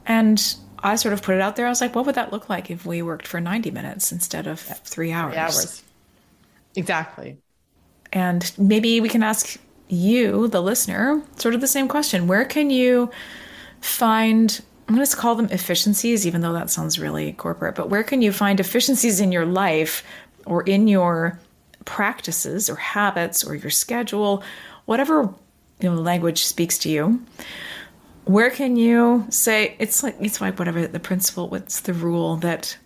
And 0.06 0.56
I 0.80 0.96
sort 0.96 1.14
of 1.14 1.22
put 1.22 1.34
it 1.34 1.40
out 1.40 1.56
there. 1.56 1.66
I 1.66 1.68
was 1.68 1.80
like, 1.80 1.94
what 1.94 2.06
would 2.06 2.14
that 2.16 2.32
look 2.32 2.48
like 2.48 2.70
if 2.70 2.84
we 2.84 3.02
worked 3.02 3.26
for 3.26 3.40
90 3.40 3.70
minutes 3.70 4.12
instead 4.12 4.46
of 4.46 4.60
three 4.60 5.12
hours? 5.12 5.32
Three 5.32 5.40
hours. 5.40 5.82
Exactly. 6.74 7.38
And 8.12 8.52
maybe 8.58 9.00
we 9.00 9.08
can 9.08 9.22
ask 9.22 9.58
you, 9.88 10.48
the 10.48 10.62
listener, 10.62 11.22
sort 11.36 11.54
of 11.54 11.60
the 11.60 11.66
same 11.66 11.88
question. 11.88 12.26
Where 12.26 12.44
can 12.44 12.70
you 12.70 13.10
find 13.80 14.60
I'm 14.88 14.96
going 14.96 15.06
to 15.06 15.16
call 15.16 15.34
them 15.36 15.48
efficiencies, 15.50 16.26
even 16.26 16.40
though 16.40 16.52
that 16.52 16.70
sounds 16.70 16.98
really 16.98 17.32
corporate, 17.34 17.74
but 17.76 17.88
where 17.88 18.02
can 18.02 18.20
you 18.20 18.32
find 18.32 18.60
efficiencies 18.60 19.20
in 19.20 19.32
your 19.32 19.46
life 19.46 20.04
or 20.44 20.62
in 20.64 20.88
your 20.88 21.40
practices 21.84 22.68
or 22.68 22.76
habits 22.76 23.44
or 23.44 23.54
your 23.54 23.70
schedule, 23.70 24.42
whatever 24.84 25.32
you 25.80 25.90
know 25.90 25.94
language 25.94 26.44
speaks 26.44 26.78
to 26.78 26.90
you? 26.90 27.24
Where 28.24 28.50
can 28.50 28.76
you 28.76 29.26
say 29.30 29.74
it's 29.78 30.02
like 30.02 30.16
it's 30.20 30.40
like 30.40 30.58
whatever 30.58 30.86
the 30.86 31.00
principle, 31.00 31.48
what's 31.48 31.80
the 31.80 31.92
rule 31.92 32.36
that 32.36 32.76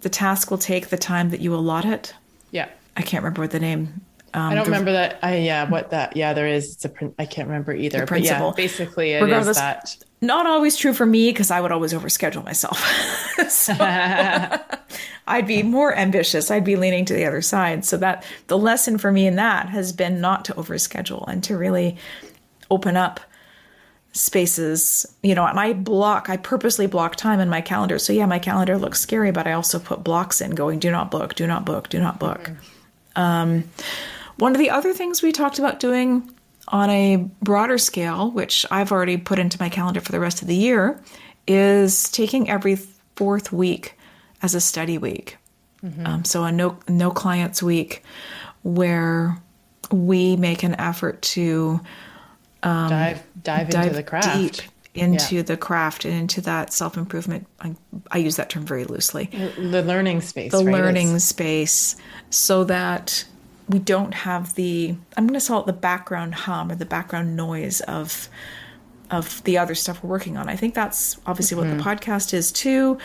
the 0.00 0.08
task 0.08 0.50
will 0.50 0.58
take 0.58 0.88
the 0.88 0.98
time 0.98 1.30
that 1.30 1.40
you 1.40 1.54
allot 1.54 1.84
it? 1.84 2.14
Yeah. 2.50 2.68
I 2.96 3.02
can't 3.02 3.22
remember 3.22 3.42
what 3.42 3.52
the 3.52 3.60
name 3.60 4.00
um, 4.32 4.52
I 4.52 4.54
don't 4.54 4.64
the, 4.64 4.70
remember 4.70 4.92
that. 4.92 5.18
I 5.22 5.38
yeah, 5.38 5.68
what 5.68 5.90
that? 5.90 6.16
Yeah, 6.16 6.34
there 6.34 6.46
is. 6.46 6.74
It's 6.74 6.84
a. 6.84 6.92
I 7.18 7.26
can't 7.26 7.48
remember 7.48 7.72
either. 7.72 8.06
But 8.06 8.22
yeah, 8.22 8.52
basically, 8.54 9.12
it 9.12 9.22
Regardless, 9.22 9.56
is 9.56 9.60
that. 9.60 9.96
Not 10.20 10.46
always 10.46 10.76
true 10.76 10.92
for 10.92 11.06
me 11.06 11.30
because 11.30 11.50
I 11.50 11.60
would 11.60 11.72
always 11.72 11.92
overschedule 11.92 12.44
myself. 12.44 12.78
so 13.48 13.74
I'd 15.26 15.46
be 15.46 15.62
more 15.62 15.96
ambitious. 15.96 16.50
I'd 16.50 16.64
be 16.64 16.76
leaning 16.76 17.04
to 17.06 17.14
the 17.14 17.24
other 17.24 17.42
side. 17.42 17.84
So 17.84 17.96
that 17.96 18.24
the 18.46 18.58
lesson 18.58 18.98
for 18.98 19.10
me 19.10 19.26
in 19.26 19.36
that 19.36 19.68
has 19.70 19.92
been 19.92 20.20
not 20.20 20.44
to 20.44 20.54
overschedule 20.54 21.26
and 21.26 21.42
to 21.44 21.56
really 21.56 21.96
open 22.70 22.96
up 22.96 23.18
spaces 24.12 25.06
you 25.22 25.34
know 25.36 25.46
and 25.46 25.60
i 25.60 25.72
block 25.72 26.28
i 26.28 26.36
purposely 26.36 26.86
block 26.86 27.14
time 27.14 27.38
in 27.38 27.48
my 27.48 27.60
calendar 27.60 27.96
so 27.96 28.12
yeah 28.12 28.26
my 28.26 28.40
calendar 28.40 28.76
looks 28.76 29.00
scary 29.00 29.30
but 29.30 29.46
i 29.46 29.52
also 29.52 29.78
put 29.78 30.02
blocks 30.02 30.40
in 30.40 30.50
going 30.50 30.80
do 30.80 30.90
not 30.90 31.12
book 31.12 31.34
do 31.36 31.46
not 31.46 31.64
book 31.64 31.88
do 31.88 32.00
not 32.00 32.18
book 32.18 32.50
mm-hmm. 32.50 33.20
um, 33.20 33.64
one 34.36 34.52
of 34.52 34.58
the 34.58 34.70
other 34.70 34.92
things 34.92 35.22
we 35.22 35.30
talked 35.30 35.58
about 35.58 35.78
doing 35.78 36.28
on 36.70 36.88
a 36.90 37.28
broader 37.42 37.78
scale, 37.78 38.30
which 38.30 38.64
I've 38.70 38.92
already 38.92 39.16
put 39.16 39.38
into 39.38 39.58
my 39.60 39.68
calendar 39.68 40.00
for 40.00 40.12
the 40.12 40.20
rest 40.20 40.42
of 40.42 40.48
the 40.48 40.54
year, 40.54 41.00
is 41.46 42.10
taking 42.10 42.48
every 42.48 42.76
fourth 43.16 43.52
week 43.52 43.98
as 44.42 44.54
a 44.54 44.60
study 44.60 44.98
week. 44.98 45.36
Mm-hmm. 45.82 46.06
Um, 46.06 46.24
so 46.24 46.44
a 46.44 46.52
no 46.52 46.78
no 46.88 47.10
clients 47.10 47.62
week, 47.62 48.02
where 48.62 49.38
we 49.90 50.36
make 50.36 50.62
an 50.62 50.78
effort 50.78 51.20
to 51.22 51.80
um, 52.62 52.88
dive, 52.88 53.22
dive 53.42 53.70
dive 53.70 53.84
into 53.84 53.96
the 53.96 54.02
craft, 54.02 54.38
deep 54.38 54.70
into 54.94 55.36
yeah. 55.36 55.42
the 55.42 55.56
craft 55.56 56.04
and 56.04 56.14
into 56.14 56.40
that 56.42 56.72
self 56.72 56.96
improvement. 56.96 57.46
I, 57.60 57.74
I, 58.10 58.18
use 58.18 58.36
that 58.36 58.50
term 58.50 58.66
very 58.66 58.84
loosely. 58.84 59.26
The 59.26 59.82
learning 59.82 60.20
space, 60.20 60.52
the 60.52 60.64
right? 60.64 60.74
learning 60.74 61.14
it's... 61.14 61.24
space, 61.24 61.96
so 62.30 62.64
that 62.64 63.24
we 63.68 63.78
don't 63.78 64.12
have 64.12 64.54
the 64.56 64.94
I'm 65.16 65.26
going 65.26 65.38
to 65.38 65.46
call 65.46 65.60
it 65.60 65.66
the 65.66 65.72
background 65.72 66.34
hum 66.34 66.72
or 66.72 66.74
the 66.74 66.86
background 66.86 67.36
noise 67.36 67.80
of 67.82 68.28
of 69.10 69.42
the 69.44 69.58
other 69.58 69.74
stuff 69.74 70.02
we're 70.02 70.10
working 70.10 70.36
on. 70.36 70.48
I 70.48 70.56
think 70.56 70.74
that's 70.74 71.18
obviously 71.26 71.56
mm-hmm. 71.56 71.70
what 71.70 71.76
the 71.76 71.82
mm-hmm. 71.82 72.02
podcast 72.02 72.34
is 72.34 72.52
too. 72.52 72.98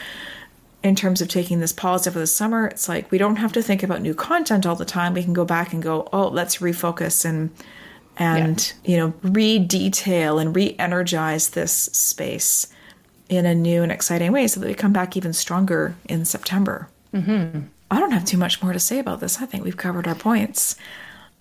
In 0.84 0.96
terms 0.96 1.20
of 1.20 1.28
taking 1.28 1.62
this 1.62 1.74
pause 1.74 2.06
over 2.06 2.20
the 2.20 2.28
summer, 2.28 2.68
it's 2.68 2.88
like 2.88 3.10
we 3.12 3.18
don't 3.18 3.38
have 3.38 3.52
to 3.54 3.62
think 3.64 3.82
about 3.82 4.02
new 4.02 4.14
content 4.14 4.68
all 4.68 4.76
the 4.76 4.86
time. 4.86 5.16
We 5.16 5.24
can 5.24 5.34
go 5.34 5.46
back 5.46 5.74
and 5.74 5.82
go, 5.82 6.08
oh, 6.14 6.28
let's 6.28 6.58
refocus 6.58 7.26
and 7.26 7.50
and 8.18 8.74
yeah. 8.84 8.92
you 8.92 8.98
know 8.98 9.14
re-detail 9.24 10.40
and 10.40 10.56
re-energize 10.56 11.50
this 11.50 11.72
space 11.72 12.68
in 13.28 13.46
a 13.46 13.56
new 13.56 13.82
and 13.84 13.92
exciting 13.92 14.32
way, 14.32 14.48
so 14.48 14.60
that 14.60 14.68
we 14.68 14.74
come 14.74 14.94
back 14.94 15.18
even 15.18 15.34
stronger 15.34 15.96
in 16.08 16.26
September. 16.26 16.90
Mm-hmm. 17.14 17.62
I 17.90 18.00
don't 18.00 18.12
have 18.12 18.26
too 18.26 18.38
much 18.38 18.62
more 18.62 18.74
to 18.74 18.80
say 18.80 19.00
about 19.00 19.20
this. 19.20 19.42
I 19.42 19.46
think 19.46 19.64
we've 19.64 19.78
covered 19.78 20.08
our 20.08 20.16
points. 20.16 20.76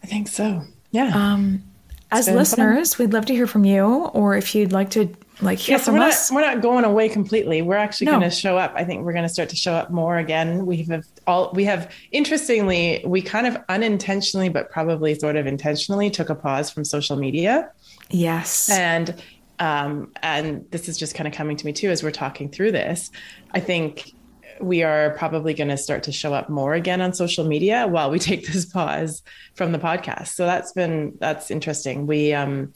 I 0.02 0.06
think 0.06 0.28
so. 0.28 0.62
Yeah. 0.90 1.10
Um, 1.14 1.62
as 2.10 2.28
listeners, 2.28 2.94
fun. 2.94 3.06
we'd 3.06 3.12
love 3.12 3.26
to 3.26 3.34
hear 3.34 3.46
from 3.46 3.64
you, 3.64 3.84
or 3.84 4.37
if 4.37 4.54
you'd 4.54 4.72
like 4.72 4.90
to 4.90 5.14
like 5.40 5.66
yes, 5.66 5.85
from 5.85 5.94
we're 5.94 6.05
us. 6.05 6.31
Not, 6.31 6.37
we're 6.37 6.47
not 6.55 6.62
going 6.62 6.85
away 6.85 7.09
completely. 7.09 7.61
We're 7.62 7.77
actually 7.77 8.07
no. 8.07 8.12
going 8.12 8.31
to 8.31 8.31
show 8.31 8.57
up. 8.57 8.73
I 8.77 8.85
think 8.85 9.05
we're 9.05 9.12
going 9.12 9.25
to 9.25 9.29
start 9.29 9.49
to 9.49 9.57
show 9.57 9.73
up 9.73 9.90
more 9.90 10.16
again. 10.16 10.64
We 10.64 10.85
have 10.85 11.05
all 11.27 11.51
we 11.53 11.64
have. 11.64 11.92
Interestingly, 12.12 13.03
we 13.05 13.20
kind 13.20 13.47
of 13.47 13.57
unintentionally, 13.68 14.49
but 14.49 14.70
probably 14.70 15.14
sort 15.14 15.37
of 15.37 15.47
intentionally, 15.47 16.11
took 16.11 16.31
a 16.31 16.35
pause 16.35 16.70
from 16.70 16.85
social 16.85 17.16
media. 17.16 17.70
Yes, 18.11 18.70
and 18.70 19.20
um, 19.59 20.12
and 20.23 20.70
this 20.70 20.88
is 20.88 20.97
just 20.97 21.14
kind 21.14 21.27
of 21.27 21.35
coming 21.35 21.57
to 21.57 21.66
me 21.66 21.73
too 21.73 21.90
as 21.90 22.03
we're 22.03 22.11
talking 22.11 22.49
through 22.49 22.73
this. 22.73 23.11
I 23.53 23.61
think 23.61 24.12
we 24.61 24.83
are 24.83 25.11
probably 25.18 25.53
going 25.53 25.68
to 25.68 25.77
start 25.77 26.05
to 26.05 26.12
show 26.12 26.33
up 26.33 26.49
more 26.49 26.75
again 26.75 27.01
on 27.01 27.12
social 27.12 27.44
media 27.44 27.87
while 27.88 28.11
we 28.11 28.18
take 28.20 28.47
this 28.47 28.66
pause 28.66 29.23
from 29.55 29.73
the 29.73 29.79
podcast. 29.79 30.29
So 30.29 30.47
that's 30.47 30.73
been 30.73 31.16
that's 31.18 31.51
interesting. 31.51 32.07
We 32.07 32.33
um 32.33 32.73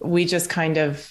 we 0.00 0.24
just 0.24 0.50
kind 0.50 0.76
of 0.76 1.10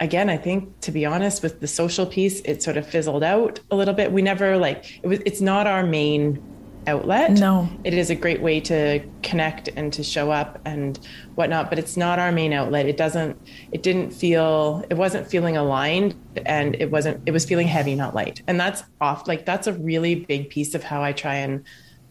again, 0.00 0.30
I 0.30 0.36
think 0.36 0.80
to 0.80 0.92
be 0.92 1.04
honest 1.04 1.42
with 1.42 1.60
the 1.60 1.66
social 1.66 2.06
piece, 2.06 2.40
it 2.40 2.62
sort 2.62 2.76
of 2.76 2.86
fizzled 2.86 3.22
out 3.22 3.60
a 3.70 3.76
little 3.76 3.94
bit. 3.94 4.12
We 4.12 4.22
never 4.22 4.56
like 4.56 5.00
it 5.02 5.06
was 5.08 5.20
it's 5.26 5.40
not 5.40 5.66
our 5.66 5.84
main 5.84 6.42
outlet. 6.88 7.32
No. 7.32 7.68
It 7.84 7.94
is 7.94 8.10
a 8.10 8.14
great 8.14 8.40
way 8.40 8.60
to 8.60 9.00
connect 9.22 9.68
and 9.76 9.92
to 9.92 10.02
show 10.02 10.30
up 10.30 10.58
and 10.64 10.98
whatnot, 11.34 11.68
but 11.68 11.78
it's 11.78 11.96
not 11.96 12.18
our 12.18 12.32
main 12.32 12.52
outlet. 12.52 12.86
It 12.86 12.96
doesn't, 12.96 13.38
it 13.72 13.82
didn't 13.82 14.10
feel, 14.10 14.84
it 14.88 14.94
wasn't 14.94 15.28
feeling 15.28 15.56
aligned 15.56 16.14
and 16.46 16.74
it 16.76 16.90
wasn't, 16.90 17.22
it 17.26 17.32
was 17.32 17.44
feeling 17.44 17.68
heavy, 17.68 17.94
not 17.94 18.14
light. 18.14 18.42
And 18.46 18.58
that's 18.58 18.82
off, 19.00 19.28
like, 19.28 19.44
that's 19.44 19.66
a 19.66 19.74
really 19.74 20.14
big 20.14 20.48
piece 20.48 20.74
of 20.74 20.82
how 20.82 21.02
I 21.02 21.12
try 21.12 21.34
and 21.34 21.64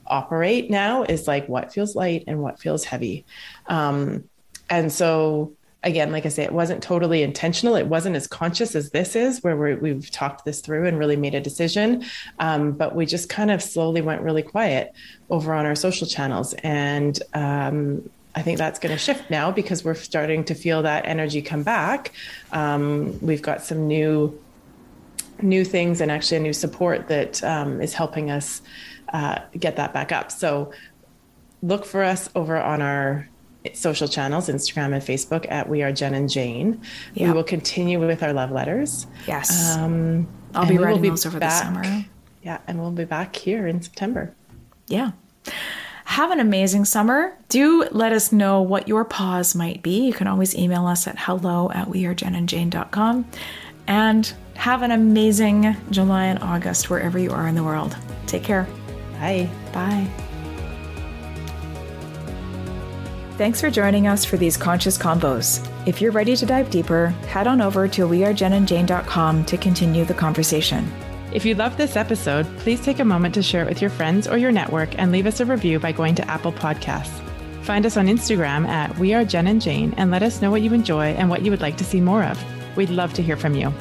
operate 0.05 0.69
now 0.69 1.03
is 1.03 1.27
like 1.27 1.49
what 1.49 1.73
feels 1.73 1.95
light 1.95 2.23
and 2.27 2.39
what 2.41 2.59
feels 2.59 2.83
heavy. 2.85 3.25
Um, 3.65 4.25
and 4.69 4.91
so 4.91 5.56
again, 5.87 6.11
like 6.11 6.25
I 6.25 6.29
say, 6.29 6.43
it 6.43 6.51
wasn't 6.51 6.83
totally 6.83 7.23
intentional. 7.23 7.75
It 7.75 7.87
wasn't 7.87 8.15
as 8.15 8.27
conscious 8.27 8.75
as 8.75 8.91
this 8.91 9.15
is, 9.15 9.41
where 9.41 9.55
we 9.77 9.89
have 9.89 10.11
talked 10.11 10.43
this 10.45 10.59
through 10.59 10.85
and 10.85 10.99
really 10.99 11.15
made 11.15 11.33
a 11.33 11.39
decision. 11.39 12.03
Um, 12.39 12.73
but 12.73 12.93
we 12.93 13.05
just 13.05 13.29
kind 13.29 13.49
of 13.49 13.63
slowly 13.63 14.01
went 14.01 14.21
really 14.21 14.43
quiet 14.43 14.93
over 15.29 15.53
on 15.53 15.65
our 15.65 15.75
social 15.75 16.05
channels. 16.05 16.53
And 16.55 17.19
um, 17.33 18.07
I 18.35 18.41
think 18.41 18.57
that's 18.57 18.79
going 18.79 18.91
to 18.91 18.99
shift 18.99 19.31
now 19.31 19.49
because 19.49 19.83
we're 19.83 19.95
starting 19.95 20.43
to 20.43 20.53
feel 20.53 20.83
that 20.83 21.05
energy 21.07 21.41
come 21.41 21.63
back. 21.63 22.11
Um, 22.51 23.17
we've 23.21 23.41
got 23.41 23.63
some 23.63 23.87
new 23.87 24.39
new 25.39 25.63
things 25.63 26.01
and 26.01 26.09
actually 26.11 26.37
a 26.37 26.39
new 26.39 26.53
support 26.53 27.07
that 27.09 27.43
um, 27.43 27.79
is 27.79 27.93
helping 27.93 28.31
us 28.31 28.63
uh, 29.13 29.37
get 29.59 29.75
that 29.75 29.93
back 29.93 30.11
up. 30.11 30.31
So 30.31 30.71
look 31.61 31.85
for 31.85 32.03
us 32.03 32.27
over 32.35 32.57
on 32.59 32.81
our 32.81 33.29
social 33.75 34.07
channels, 34.07 34.47
Instagram 34.49 34.93
and 34.93 35.03
Facebook 35.03 35.49
at 35.49 35.67
We 35.67 35.83
Are 35.83 35.91
Jen 35.91 36.13
and 36.13 36.29
Jane. 36.29 36.81
Yep. 37.15 37.27
We 37.27 37.33
will 37.33 37.43
continue 37.43 37.99
with 37.99 38.23
our 38.23 38.33
love 38.33 38.51
letters. 38.51 39.07
Yes. 39.27 39.75
Um, 39.75 40.27
I'll 40.53 40.67
be 40.67 40.77
writing 40.77 41.01
be 41.01 41.09
those 41.09 41.25
over 41.25 41.39
back, 41.39 41.51
the 41.51 41.81
summer. 41.81 42.05
Yeah, 42.43 42.59
and 42.67 42.79
we'll 42.79 42.91
be 42.91 43.05
back 43.05 43.35
here 43.35 43.67
in 43.67 43.81
September. 43.81 44.33
Yeah. 44.87 45.11
Have 46.05 46.31
an 46.31 46.39
amazing 46.39 46.85
summer. 46.85 47.37
Do 47.49 47.85
let 47.91 48.13
us 48.13 48.31
know 48.31 48.61
what 48.61 48.87
your 48.87 49.03
pause 49.03 49.53
might 49.55 49.83
be. 49.83 50.05
You 50.07 50.13
can 50.13 50.27
always 50.27 50.55
email 50.55 50.87
us 50.87 51.05
at 51.05 51.19
hello 51.19 51.69
at 51.71 51.89
wearejenandjane.com. 51.89 53.25
And 53.87 54.33
have 54.55 54.81
an 54.81 54.91
amazing 54.91 55.75
July 55.91 56.25
and 56.25 56.39
August 56.39 56.89
wherever 56.89 57.19
you 57.19 57.31
are 57.31 57.47
in 57.47 57.55
the 57.55 57.63
world. 57.63 57.95
Take 58.25 58.43
care. 58.43 58.67
Bye. 59.19 59.49
Bye. 59.73 60.26
Thanks 63.37 63.61
for 63.61 63.69
joining 63.69 64.07
us 64.07 64.25
for 64.25 64.35
these 64.35 64.57
conscious 64.57 64.97
combos. 64.97 65.63
If 65.85 66.01
you're 66.01 66.11
ready 66.11 66.35
to 66.35 66.45
dive 66.47 66.71
deeper, 66.71 67.09
head 67.27 67.45
on 67.45 67.61
over 67.61 67.87
to 67.87 68.07
wearejenandjane.com 68.07 69.45
to 69.45 69.57
continue 69.57 70.05
the 70.05 70.15
conversation. 70.15 70.91
If 71.31 71.45
you 71.45 71.53
love 71.53 71.77
this 71.77 71.95
episode, 71.95 72.47
please 72.57 72.81
take 72.81 72.97
a 72.97 73.05
moment 73.05 73.35
to 73.35 73.43
share 73.43 73.61
it 73.61 73.69
with 73.69 73.79
your 73.79 73.91
friends 73.91 74.27
or 74.27 74.39
your 74.39 74.51
network 74.51 74.97
and 74.97 75.11
leave 75.11 75.27
us 75.27 75.39
a 75.39 75.45
review 75.45 75.79
by 75.79 75.91
going 75.91 76.15
to 76.15 76.27
Apple 76.27 76.51
Podcasts. 76.51 77.21
Find 77.61 77.85
us 77.85 77.95
on 77.95 78.07
Instagram 78.07 78.67
at 78.67 78.97
We 78.97 79.13
Are 79.13 79.23
Jen 79.23 79.45
and 79.45 79.61
Jane 79.61 79.93
and 79.97 80.09
let 80.09 80.23
us 80.23 80.41
know 80.41 80.49
what 80.49 80.63
you 80.63 80.73
enjoy 80.73 81.09
and 81.09 81.29
what 81.29 81.43
you 81.43 81.51
would 81.51 81.61
like 81.61 81.77
to 81.77 81.83
see 81.83 82.01
more 82.01 82.23
of. 82.23 82.43
We'd 82.75 82.89
love 82.89 83.13
to 83.13 83.21
hear 83.21 83.37
from 83.37 83.53
you. 83.53 83.71